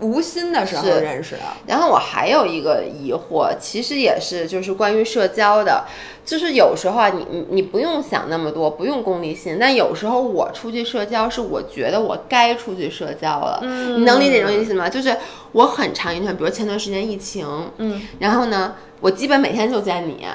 [0.00, 1.42] 无心的时候认识的。
[1.66, 5.84] 然后我还有一个疑惑，其实也是就是关于社交的，
[6.24, 9.56] 就是有时候啊，你你你不用想那么多，不用功利心。
[9.58, 13.58] 但有时候我出去社交，是我觉得我该出去社交了。
[13.62, 14.88] 嗯，你能理解这种意思吗？
[14.88, 15.16] 就是
[15.52, 17.46] 我很长一段，比如前段时间疫情，
[17.78, 20.26] 嗯，然后呢，我基本每天就见你。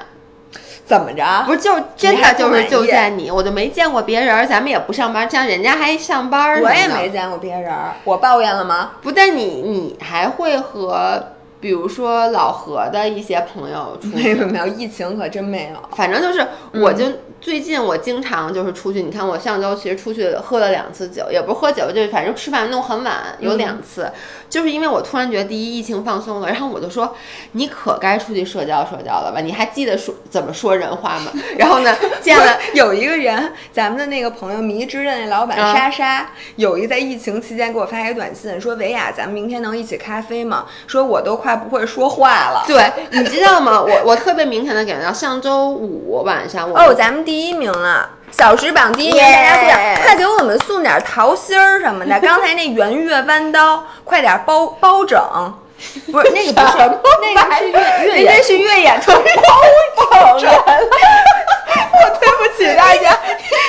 [0.85, 1.43] 怎么着？
[1.45, 4.47] 不是，就真的就是就见你，我就没见过别人。
[4.47, 6.61] 咱们也不上班，像人家还上班。
[6.61, 7.73] 我也没见过别人，
[8.03, 8.91] 我抱怨了吗？
[9.01, 11.23] 不但你，你还会和，
[11.59, 14.09] 比如说老何的一些朋友出。
[14.09, 15.95] 没有没有，疫情可真没有。
[15.95, 17.05] 反正就是，我就。
[17.43, 24.09] 最近我经常就是出去，你看我上周其实出去喝了两次酒，也不是喝酒，就是反正吃饭弄很晚，有两次，
[24.49, 27.13] 就是因为我突然觉得第一疫情放松了，然后我就说
[27.51, 29.41] 你可该出去社交社交了吧？
[29.41, 31.33] 你还记得说怎么说人话吗？
[31.57, 40.65] 然后呢， 见了有一个人，咱们的那个朋友迷之的那老板莎莎，有一个在疫情期间给我发一个短信说维亚，咱们明天能一起咖啡吗？
[40.87, 42.63] 说我都快不会说话了。
[42.65, 43.81] 对，你知道吗？
[43.81, 47.32] 我我特别明显的感觉到上周五晚上我，哦，咱们第。
[47.33, 52.11] 第一名了，小时榜第一名，大家快快给我们送点桃心儿什么的。
[52.21, 55.19] 刚才那圆月弯刀，快点包包拯。
[56.11, 56.77] 不是那个不是，
[57.23, 59.11] 那个是越越野，是越野兔
[60.11, 60.47] 包整。
[62.01, 63.17] 我对不起大家，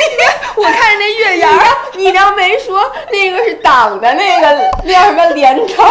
[0.57, 1.49] 我看那月牙，
[1.95, 5.85] 你要没说那个是党的那个那叫什么镰刀，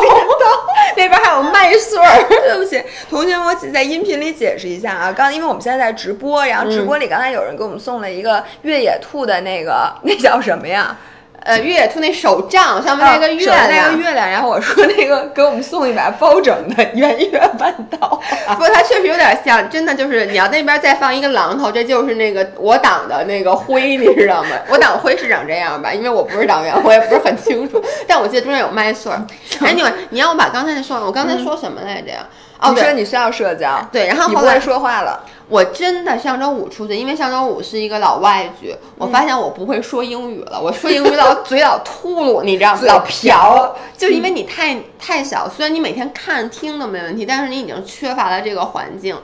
[0.98, 2.24] 那边还有麦穗儿。
[2.28, 5.12] 对不起，同学们，我在音频里解释一下啊。
[5.12, 10.96] 刚因为我们现在在直播，然后直播里刚才有人给我们送了一个越野兔的那个，那叫什么呀？
[11.44, 14.30] 呃，越野兔那手杖上面那个月亮，那个月亮。
[14.30, 24.50] 然后我说那个给我们送一把包拯的圆月弯刀，不过它确实有点像，真的就是你要那边再放一个榔头，这就是那个我党的那个徽，你知道吗？
[24.70, 25.94] 我党徽是长这样吧？
[25.94, 29.22] 因为我不是党员，我也不是很清楚，但我记得中间有麦穗儿。
[29.62, 32.26] 哎，你你让我把刚才那说，我刚才说什么来着呀？
[32.72, 35.24] 你说你需要社交，对，然后后来说话了。
[35.50, 40.60] 我真的上周五出去，因为上周五是一个老外局，我发现我不会说英语了。
[40.60, 42.82] 我说英语老嘴 老秃噜，你知道吗？
[42.86, 45.48] 老瓢，就因为你太太小。
[45.48, 49.16] 虽然你每天看听都没问题，但是你已经缺乏了这个环境。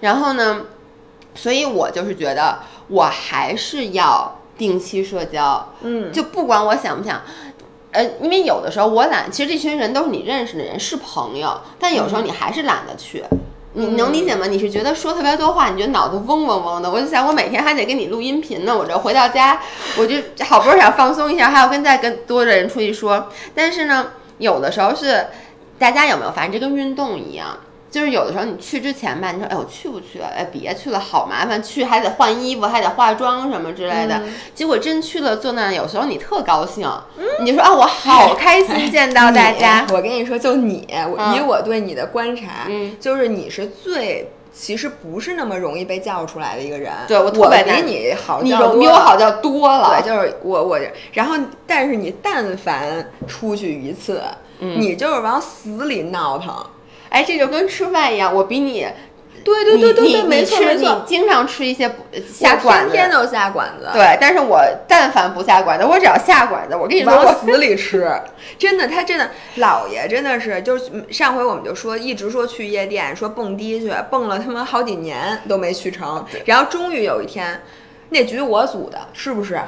[0.00, 0.62] 然后呢，
[1.34, 5.72] 所以我就是觉得我还是要定期社交。
[5.82, 7.22] 嗯，就不管我想不想。
[7.92, 13.24] 呃，因为有的时候我懒，其实这群人都是你认识的人，是朋友，但有时候你还是懒得去，
[13.72, 14.46] 你能理解吗？
[14.46, 19.60] 你是觉得说特别多话，你觉得脑子嗡嗡嗡的，我就想我每天还得跟你录音频呢，我这回到家，
[19.96, 25.26] 我就好不容易想放松一下，还要跟再跟多的人出去说，但是呢，有的时候是，
[25.78, 27.56] 大家有没有发现这跟运动一样？
[27.90, 30.20] 就是有的时候你去之前吧，你说哎我去不去？
[30.20, 34.22] 哎别去了，好麻烦，去还得换衣服，还得化妆什么之类的。
[34.54, 36.86] 结果真去了坐那，有时候你特高兴，
[37.40, 39.86] 你说啊我好开心见到大家。
[39.92, 40.86] 我跟你说，就你，
[41.34, 42.68] 以我对你的观察，
[43.00, 46.92] 就是你是最其实不是那么容易被叫出来的一个人。
[47.06, 50.02] 对我特别比你好叫你比我好叫多了。
[50.02, 50.78] 对，就是我我，
[51.12, 51.36] 然后
[51.66, 54.20] 但是你但凡出去一次，
[54.58, 56.54] 你就是往死里闹腾。
[57.08, 58.86] 哎，这就跟吃饭一样，我比你，
[59.44, 61.90] 对对对对对，没错没错，你经常吃一些
[62.30, 63.88] 下馆子，天天都下馆子。
[63.92, 68.10] 对，但是我但凡不下馆子，我只要下馆子，我跟你说，往死里吃。
[68.58, 77.62] 真的，他真的，姥爷真的是，就是上回我们就说，一直说去夜店，说蹦迪去，蹦了他妈好几年都没去成，然后终于有一天，
[78.10, 79.58] 那局我组的，是不是？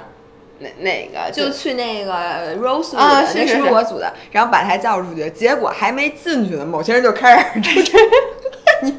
[0.60, 7.98] 哪哪个就去那个 Rose 啊，是是我组的，然后把他叫出去，结果还没进去呢，某些人就开始这这，
[8.82, 8.92] 你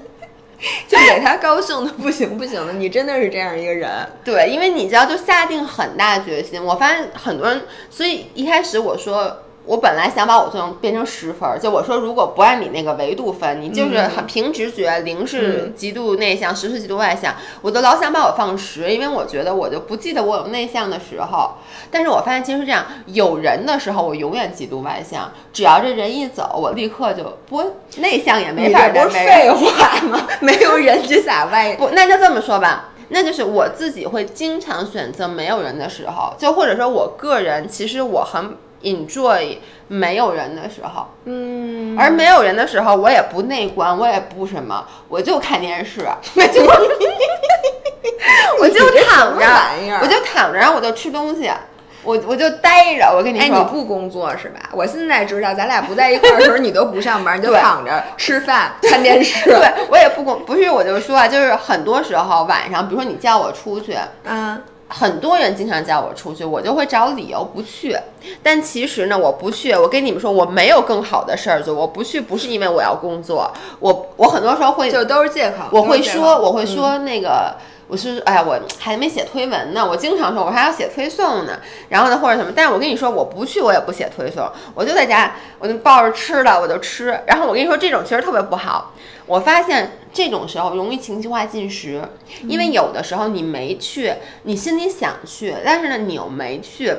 [0.87, 3.89] 就给他高兴的不行不行的，你真的是这样一个人。
[4.23, 6.63] 对，因为你知道，就下定很大决心。
[6.63, 9.43] 我发现很多人，所以一开始我说。
[9.63, 21.51] 我本来想把我作用变成十分，就我说如果不按你那个维度分，你就是很凭直觉，零是极度内向，十是极度外向，我都老想把我放十，因为我觉得我就不记得我有内向的时候。
[21.91, 27.63] 但是我发现其实是这样，有人的时候我永远极度外向，只要这人一走，我立刻就不
[27.97, 28.91] 内向也没法儿。
[28.91, 30.27] 不是废话吗？
[30.39, 38.57] 没有人就撒外不，那就这么说吧，那就是我自己会经常选择没有人的时候，就或者说我个人其实我很。
[38.83, 39.57] Enjoy
[39.87, 46.01] 没有人的时候，嗯，而没有人的时候，我也不内观，我也不什么，我就看电视，
[46.35, 46.61] 我就
[48.59, 49.45] 我就躺着，
[50.01, 51.51] 我就躺着，然后我就吃东西，
[52.03, 53.13] 我我就待着。
[53.15, 54.69] 我跟你说，哎，你不工作是吧？
[54.71, 59.49] 我现在知道，咱俩不在一块儿的时候，你都不上班，你就躺着吃饭看电视。
[59.49, 64.61] 对，我也不工，不是，我就说啊，就是很多时候晚上，比如说你叫我出去，嗯。
[64.93, 67.97] 很多人经常叫我出去，我就会找理由不去。
[68.43, 69.73] 但其实呢，我不去。
[69.73, 71.73] 我跟你们说，我没有更好的事儿做。
[71.73, 75.63] 我不去不是因为我要工作，我 我很多时候会就都是借口。
[75.71, 77.55] 我会说，我会说那个，
[77.87, 79.87] 我是哎呀，我还没写推文呢。
[79.87, 81.59] 我经常说，我还要写推送呢。
[81.89, 82.51] 然后呢，或者什么？
[82.55, 87.17] 但是我跟你说，我不去，我也不写推送，我就在家，我就抱着吃的，我就吃。
[87.25, 88.91] 然后我跟你说，这种其实特别不好。
[89.25, 92.01] 我发现这种时候容易情绪化进食，
[92.47, 96.93] 因为有的时候你没去，你心里想去，但是呢你又没去，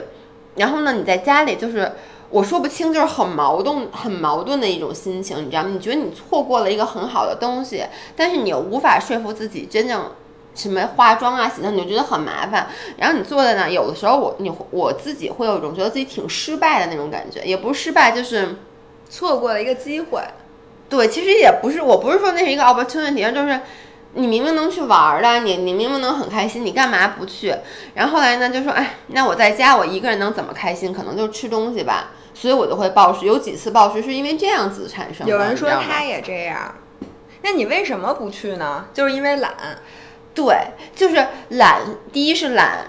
[0.56, 1.92] 然后呢你在家里就是
[2.30, 5.68] 我说不清，就是很矛盾、很矛盾的一种心情，你知道吗？
[5.70, 7.84] 你觉得你错过了一个很好的东西，
[8.16, 10.10] 但是你又无法说服自己真正
[10.54, 12.68] 什么化妆啊、洗头，你就觉得很麻烦。
[12.96, 18.56] 然后你坐在那，有的时候我你我自己会有一种觉得自己挺失败的那种感觉，也不是失败，就是
[19.10, 20.22] 错过了一个机会。
[20.92, 23.58] 对，其实也不是，我不是说那是一个 opportunity，就是
[24.12, 27.54] 你明明能去玩儿的，你你明明能很开心，你干嘛不去？
[27.94, 30.92] 然后后来呢，就说，哎，那我在家我一个人能怎么开心？
[30.92, 35.32] 可能就吃东西吧，所以我就会暴食，有几次暴食是因为这样子产生的。
[35.32, 36.74] 有人说他也这样，
[37.40, 38.84] 那你为什么不去呢？
[38.92, 39.50] 就是因为懒。
[40.34, 40.54] 对，
[40.94, 41.80] 就是懒。
[42.12, 42.86] 第一是懒。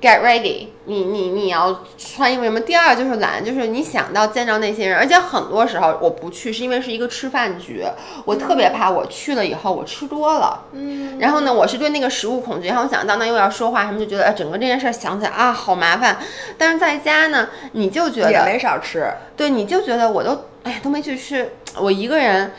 [0.00, 2.60] Get ready，你你你要穿衣服什么？
[2.60, 7.84] 第二就是懒，就是你想到见到那些人，而且很多时候我不去是因为是一个吃饭局，
[8.24, 16.18] 我特别怕我去了以后我吃多了，嗯，然后呢，我是对那个食物恐惧，然后我想到那又要说话什么，就觉得哎，整个这件事想起来啊好麻烦。
[16.58, 22.52] 但是在家呢，你就觉得也没少吃，对，你就觉得我都哎都没去吃，我一个人。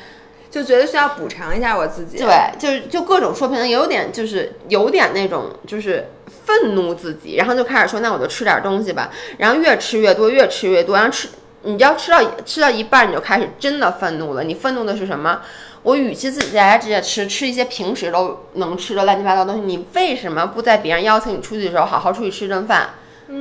[0.49, 6.09] 就觉得需要补偿一下我自己，对，就是就各种说评，有点就是有点那种就是
[6.47, 11.27] 愤怒自己，然后就开始说，那我就吃点东西吧，然后越吃越多，越吃越多，然后吃，
[11.63, 14.45] 你要吃到吃到一半，你就开始真的愤怒了。
[14.45, 15.41] 你愤怒的是什么？
[15.83, 22.91] 我与其自己在家直接吃吃一些平时都能吃的乱七八糟东西，你为什么不在别人邀请你出去的时候好好出去吃顿饭，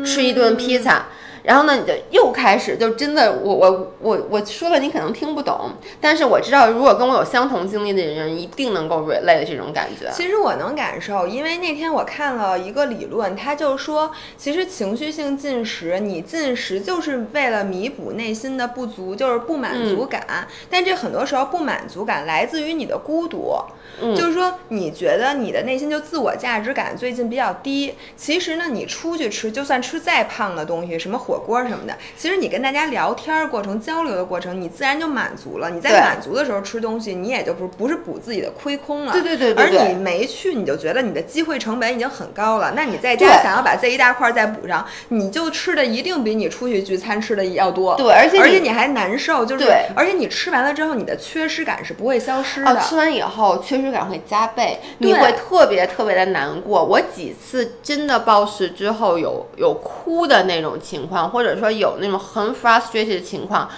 [0.04, 1.06] 吃一顿披萨？
[1.46, 5.70] 然后呢，你就又开始，就真的，我我我我说了，你可能听不懂，
[6.00, 10.10] 但是我知道，如果跟我有相同经历的人，一定能够 relate 这种感觉。
[10.12, 20.48] 其实我能感受，因为那天我看了一个理论，他就说，其实情绪性进食，你进食就是为了弥补内心的不足，就是不满足感。
[20.68, 23.54] 但这很多时候不满足感来自于你的孤独，
[24.00, 27.94] 就是说你觉得你的内心就自我价值感最近比较低。
[28.16, 31.36] 其实呢，你出去吃，就算吃再胖的东西，什么火。
[31.36, 35.68] 火锅什么的，其实你跟大家聊天过程、交流的过程，你自然就满足了。
[35.68, 39.12] 你在满足的时候吃东西，你也就不不是补自己的亏空了。
[39.12, 39.52] 对对对。
[39.52, 42.72] 而你没去，你就觉得你的机会成本已经很高了。
[42.74, 47.94] 那你在家想要把这一大块再补上，你就吃的一定比你出去聚餐吃的要多。
[47.96, 49.88] 对，而且而且你还难受，就是对。
[49.94, 52.70] 而且你吃完了之后，你的缺失感是不会消失的。
[52.70, 56.84] 哦，吃完以后缺失感会加倍，你会特别特别的难过。
[56.84, 61.16] 我几次真的暴食之后有有哭的那种情况。
[61.26, 63.68] 或者说有那种很 frustrated 的情况，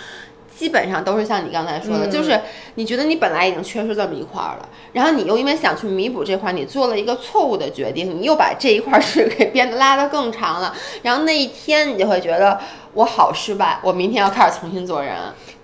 [0.55, 2.41] 基本上都是像你刚才说的，就是
[2.75, 12.59] 你觉得你本来已经缺失这么一块了，然后你又因为想去弥补这块，你做了一个错误的决定，你又把这一块是 给变得拉得更长了，然后那一天你就会觉得。
[12.99, 15.15] 我好失败，我明天要开始重新做人。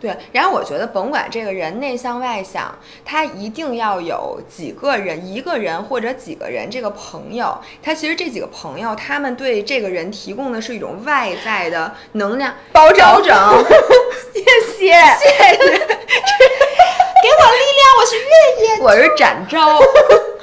[0.01, 2.73] 对，然后我觉得甭管这个人内向外向，
[3.05, 7.59] 他一定要有几个人，一个人或者几个人这个朋友。
[7.83, 13.03] 他其实这几个朋友，他们对这个人提供的是一种外在的能量包整。
[14.33, 14.41] 谢
[14.79, 18.31] 谢，谢谢，给我力量，我是月
[18.61, 19.81] 夜，我是展昭。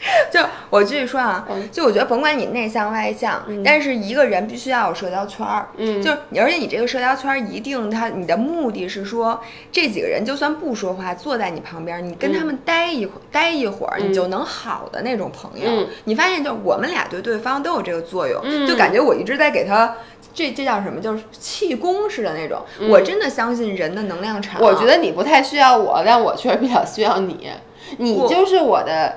[0.30, 0.40] 就
[0.70, 9.40] 我继续说啊，就我觉得甭管你内向外向，但是一个人必须要有社交圈儿，嗯，就是而且你这个社交圈儿一定他你的目的是说
[9.72, 15.86] 这几个人就算不说话，坐在你旁边，你跟他们待一会待一会儿，你就能好的那种朋友。
[16.04, 19.96] 你发现就我们俩对对方都有这个作用，就感觉我一直在给他
[20.32, 22.62] 这这叫什么，就是气功似的那种。
[22.88, 24.62] 我真的相信人的能量场。
[24.62, 27.50] 我觉得你不太需要我，但我确实比较需要你，
[27.96, 29.16] 你就是我的。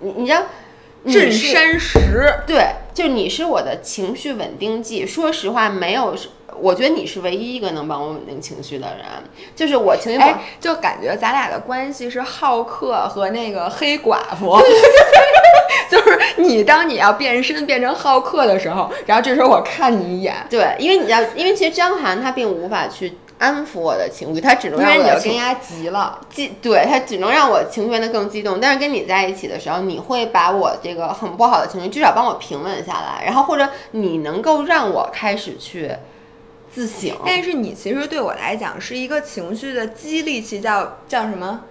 [0.00, 0.42] 你你知道，
[1.06, 5.06] 镇山石，对，就你是我的情绪稳定剂。
[5.06, 6.14] 说实话，没有，
[6.58, 9.06] 我觉得你是唯一一个能帮我稳定情绪的人。
[9.54, 14.58] 就是我情绪，哎，就感觉咱俩的关系是浩克和那个黑寡妇，
[15.90, 23.14] 就是你当你要变身变成浩克的时候，然后这时候我看你一眼，对，因为你要，因为其实张涵他并无法去。
[23.40, 28.60] 安抚我的情绪，他只能让我跟人家急了，激对他只能让我情绪变得更激动。
[28.60, 35.90] 但是跟你在一起的时候，你会把我这个很不好的情绪至少帮我平稳下来，然后或者你能够让我开始去
[36.70, 37.16] 自省。
[37.24, 41.62] 但是你其实对我来讲是一个情绪的激励器，叫叫什么？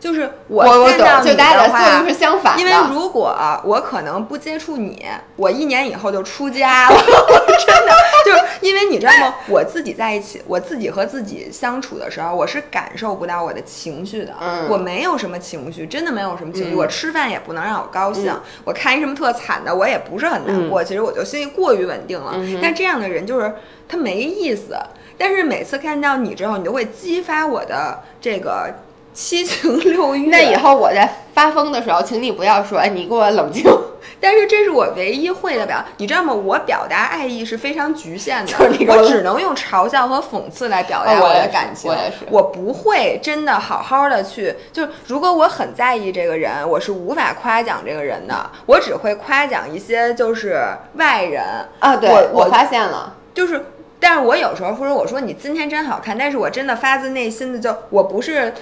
[0.00, 5.04] 就是我见到你的话，是相反因为如果我可能不接触你，
[5.36, 6.96] 我一年以后就出家了。
[6.96, 7.92] 真的，
[8.24, 9.34] 就是因为你知道吗？
[9.46, 14.34] 我自己在一起，我自己和自己相处的时候，我是感受不到我的情绪的。
[14.70, 16.74] 我没有什么情绪，真的没有什么情绪。
[16.74, 18.34] 我吃饭也不能让我高兴，
[18.64, 20.82] 我看一什么特惨的，我也不是很难过。
[20.82, 22.34] 其实我就心里过于稳定了。
[22.62, 23.52] 但这样的人就是
[23.86, 24.74] 他没意思。
[25.18, 28.74] 但是每次看到你之后，你就会激发我的这个。
[29.12, 30.28] 七情六欲。
[30.28, 33.64] 那以后我在发疯的时候，请你不要说，哎，你给我冷静。
[34.22, 36.30] 但是这是我唯一会的表，你知道吗？
[36.32, 38.52] 我表达爱意是非常局限的，
[38.86, 41.90] 我只能用嘲笑和讽刺来表达我的感情。
[41.90, 51.42] 我也是，我不会真的好好的去，就如果我很在意这个人，我是无法夸奖这个人的，我只会夸奖一些就是外人
[51.78, 51.96] 啊。
[51.96, 53.64] 对，我发现了，就是，
[53.98, 58.52] 但是我有时候或者我说你今天真好看，但是我真的发自内心的就我不是。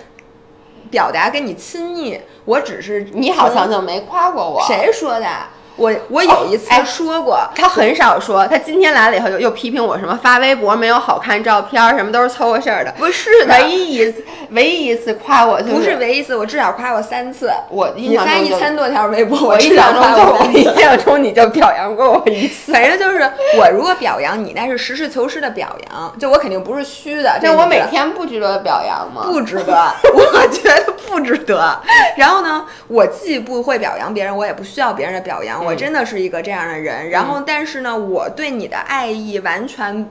[0.90, 4.62] 表达跟你亲昵，我只是你好像就没夸过我。
[4.66, 5.26] 谁说的？
[5.78, 8.46] 我我有一次说过，他很少说。
[8.48, 12.92] 他今天来了以后又又批评我什么发微博没有好看照片，什么都是凑合事儿的。
[12.98, 17.52] 不是的，唯一一次，唯一一次夸我就不是唯一一次，我至少夸我三次。
[17.70, 22.72] 我你发一千多条微博，我印象中我印象中你就表扬过我一次。
[22.72, 23.20] 反正就是
[23.56, 27.38] 我如果表扬你，那是实事求是的表扬，就我肯定不是虚的。
[27.40, 29.22] 那我每天不值得表扬吗？
[29.24, 31.80] 不值得， 我觉得不值得。
[32.16, 35.64] 然后呢，我既不会表扬别人，我也不需要别人的表扬。
[35.68, 37.10] 我真的是一个这样的人。
[37.10, 40.10] 然后，但是呢，我对你的爱意完全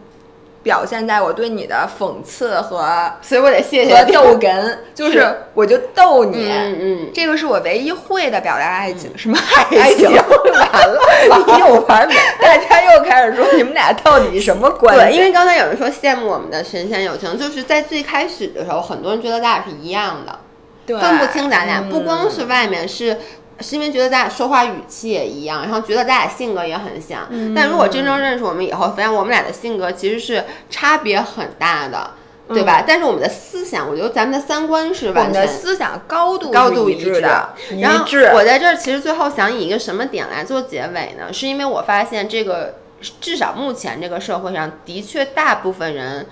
[0.64, 2.86] 表现在我对你的讽刺和，
[3.22, 6.52] 所以我得谢谢和逗哏， 就是我就逗你。
[6.52, 9.12] 嗯嗯，这个是我唯一会的表达爱情。
[9.18, 9.38] 什么
[9.72, 10.10] 爱情？
[10.12, 11.00] 完了，
[11.54, 15.02] 你又完美，大家又开始说你们俩到底什么关系？
[15.02, 20.40] 对，因为刚才有人说羡慕我们的神仙友情，就是在最开始的时候，很多人觉得咱俩是一样的。
[20.88, 23.18] 分不清咱俩，不光是外面是，
[23.60, 27.28] 是因为觉得咱俩说话语气也一样，然后觉得咱俩性格也很像。
[27.56, 32.12] 但如果真正认识我们以后，发现我们俩的性格其实是差别很大的，
[32.50, 32.84] 对吧？
[32.88, 37.50] 但是我们的思想，我觉得咱们的三观是完全思想高度高度一致的。
[37.80, 41.34] 然后我在这儿其实最后想以一个什么点来做结尾呢？
[41.34, 42.76] 是因为我发现这个
[43.20, 46.28] 至少目前这个社会上的确大部分人。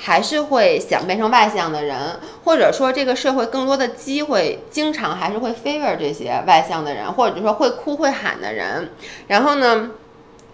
[0.00, 1.98] 还是会想变成外向的人，
[2.44, 8.90] 或者说这个社会更多的机会，经常还是会 favor 这些外向的人，或者说会哭会喊的人。
[9.26, 9.90] 然后呢，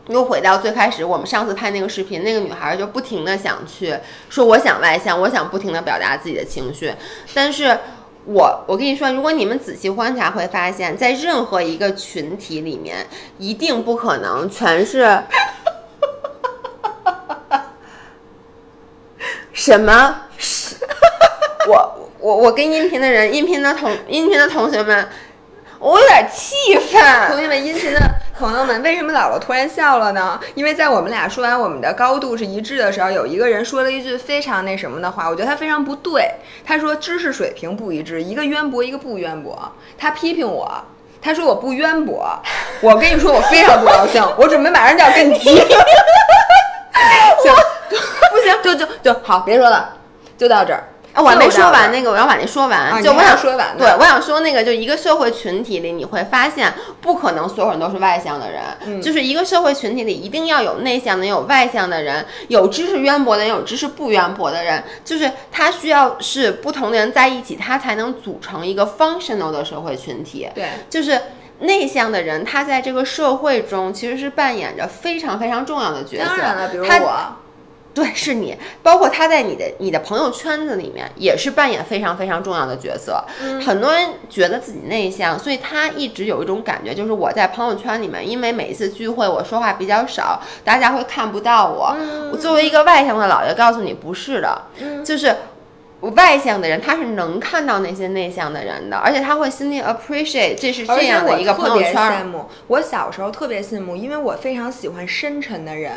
[0.09, 3.95] 又回到最开始，我们上次拍那个视频，那个女孩就不停的想去
[4.31, 6.91] 说，我想外向，我想不停的表达自己的情绪。
[7.35, 7.79] 但是
[8.25, 15.23] 我我跟你说，如果你们仔细观察，会发现在任何一个群体里面，一定不可能全是。
[19.55, 20.23] 什么？
[20.37, 20.75] 是
[21.69, 25.09] 我我我跟音频的人，音频的同音频的同学们，
[25.79, 27.01] 我有点气愤。
[27.29, 28.01] 同学们，音频的
[28.37, 30.41] 朋友们，为什么姥姥突然笑了呢？
[30.57, 36.29] 因为在我们俩说完我们的高度是一致的时候，有一个人说了一句非常那什么的话，我觉得他非常不对。
[36.67, 39.73] 他说知识水平不一致，一个渊博，一个不渊博。
[39.97, 40.85] 他批评我，
[41.23, 42.29] 他说我不渊博。
[42.81, 45.63] 我跟你说，我非常不高兴，我准备马上就要跟你提。
[49.05, 49.99] 就好，别说了，
[50.37, 50.89] 就到这儿。
[51.13, 53.01] 啊，我还没说完那个，我要把那说完。
[53.01, 70.49] 就我想说完，对，我想说那个，就一个社会群体里，你会发现不可能所有人都是外向的人，就是一个社会群体里一定要有内向的，有外向的人，有知识渊博的，有知识不渊博的人，就是他需要是不同的人在一起，他才能组成一个 functional 的社会群体。
[70.53, 71.21] 对，就是
[71.61, 76.25] 内向的人，他在这个社会中其实是扮演着非常非常重要的角色。
[76.27, 77.37] 当然了，比如我。
[77.95, 83.25] 对，是你，包括他在你的你的朋友圈子里面也是扮演非常非常重要的角色。
[83.65, 91.97] 很多人觉得自己内向，所以他一直有一种感觉，就是我在朋友圈里面，因为每一次聚会我说话比较少，大家会看不到我。
[92.33, 94.63] 我作为一个外向的老爷，告诉你不是的，
[95.05, 95.33] 就是
[96.01, 101.95] 外向的人他是能看到那些内向的人的，而且他会心里 appreciate 这是这样的一个朋友圈。
[101.95, 105.93] 羡慕我小时候特别羡慕，因为我非常喜欢深沉的人。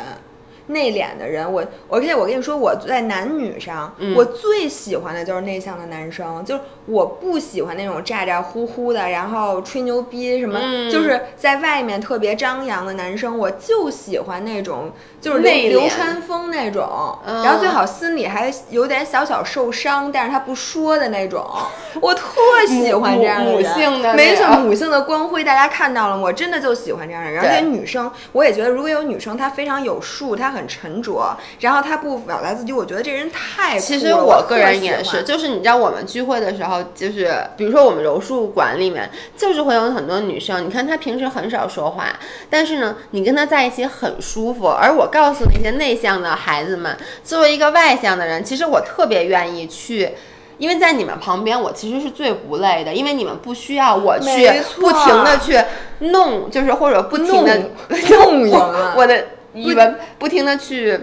[0.68, 10.58] 内敛的人，我我可以我跟你说，我在男女上，我最喜欢的就是内向的男生，就是我不喜欢那种咋咋呼呼的，然后吹牛逼什么，
[10.90, 21.44] 就是在外面特别张扬的男生，我就喜欢那种就是流流川枫那种，然后最好心里还有点小小受伤，但是他不说的那种，
[22.00, 22.24] 我特
[22.68, 26.22] 喜欢这样的人，没错，母性的光辉大家看到了吗？
[26.22, 30.68] 我真的就喜欢这样的人，而且女生，我也觉得如果有女生她非常有数，她很。
[30.68, 40.66] 沉着，然后她不表达自己，我觉得这人太其实我个人也是，就是你知道我们聚会的时候，就是比如说我们柔术馆里面，就是会有很多女生。
[40.66, 42.18] 你看她平时很少说话，
[42.48, 44.68] 但是呢，你跟她在一起很舒服。
[44.68, 50.10] 而我告诉那些内向的孩子们，作为一个外向的人，其实我特别愿意去，
[50.58, 54.28] 因为在你们旁边，我其实是最不累的，因为你们不需要我去
[54.80, 55.58] 不停的去
[56.10, 57.70] 弄，就是或者不停的
[58.10, 58.48] 弄
[58.96, 59.24] 我的。
[59.54, 61.00] 你们不停的去，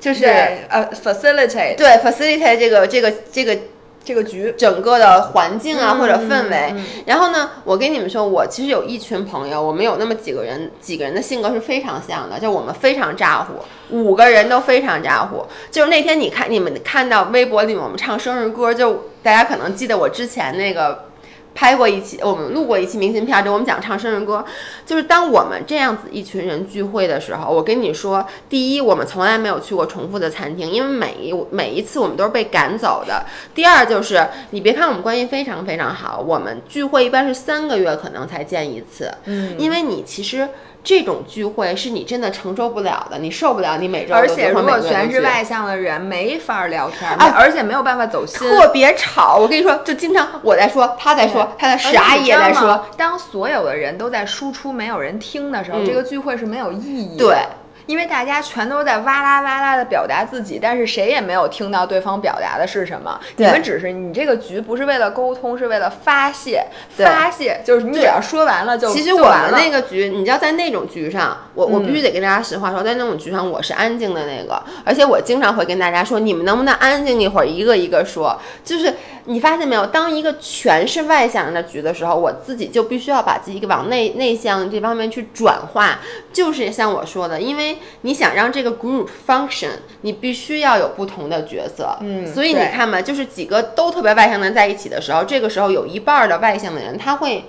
[0.00, 3.56] 就是呃，facilitate，对，facilitate 这个这个这个
[4.04, 6.74] 这个局整个的环境啊或者氛围。
[7.06, 13.54] 然后呢，我跟你们说，我其实有一群朋友，我们有那么几个人，几个人的性格是非常像的，就我们非常咋呼，
[13.90, 15.44] 五个人都非常咋呼。
[15.70, 21.11] 就是那天你看你们看到微博里面我们唱生日歌，就大家可能记得我之前那个。
[21.54, 24.44] 拍过一期，我们录过一期明信片，就我们讲唱生日歌。
[24.86, 33.24] 就是当我们这样子一群人聚会的时候，我跟你说，第一，我们从来没有去过重复的餐厅，因为每一每一次我们都是被赶走的。
[33.54, 40.48] 第二，就是你别看我们关系非常非常好，我们聚会一般是三个月可能才见一次，嗯，因为你其实。
[40.84, 49.38] 这种聚会是你真的承受不了的，你受不了，你每周而且如果都全是外向的人，没法聊天啊，而且没有办法走心，特别吵。
[49.38, 52.84] 我跟你说，就经常我在说，他在说，他在啥也在说。
[52.96, 57.16] 当所有的人都在输出，没有人听的时候，这个聚会是没有意义。
[57.16, 57.38] 对。
[57.86, 63.18] 因为大家全都在哇啦哇啦的表达自己，但是谁也没有听到对方表达的是什么。
[63.36, 66.64] 你们只是你这个局不是为了沟通，是为了发泄。
[66.96, 78.38] 发泄就是你只要说完了就其实我们那个局，你知道在那种局上，我我必须得跟大家实话说，在那种局上我是安静的那个，而且我经常会跟大家说，你们能不能安静一会儿，一个一个说。
[78.64, 78.94] 就是
[79.24, 86.00] 你发现没有，当一个全是外向人的局的时候，我自己就必须要把自己往内内向这方面去转化。
[86.32, 87.78] 就是像我说的，因为。
[88.04, 89.70] 你想让这个 group function，
[90.00, 91.96] 你必须要有不同的角色。
[92.00, 97.44] 嗯，所以你看嘛，就是几个都特别外向的人在一起的时候，这个时候有一半的外向的人他会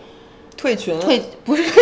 [0.55, 1.63] 退群，退不是，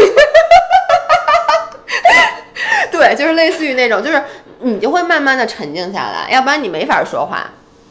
[2.90, 4.24] 对，就是类似于那种，就是
[4.60, 7.50] 你就会慢慢的沉静下来，要不然你没法说话。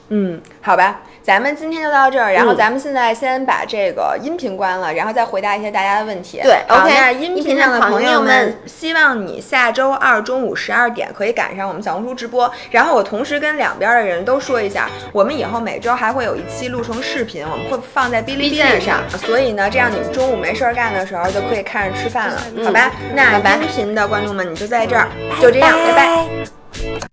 [0.08, 1.02] 嗯，好吧。
[1.30, 6.40] 咱们今天就到这儿，然后咱们现在先把这个音频关了，然后再回答一些大家的问题。
[6.42, 6.92] 对，OK。
[6.92, 12.52] 那音频上的朋友们，希望你下周二中午十二点可以赶上我们小红书直播。
[12.72, 19.00] 然后我同时跟两边的人都说一下，我们以后每周还会有一期录成视频，我们会放在哔哩哔哩上。
[19.10, 22.90] 所以呢，这样你们中午没事儿干的时候就可以看着吃饭了，好吧？
[23.14, 25.06] 那音频的观众们，你就在这儿，
[25.40, 27.08] 就这样，拜拜。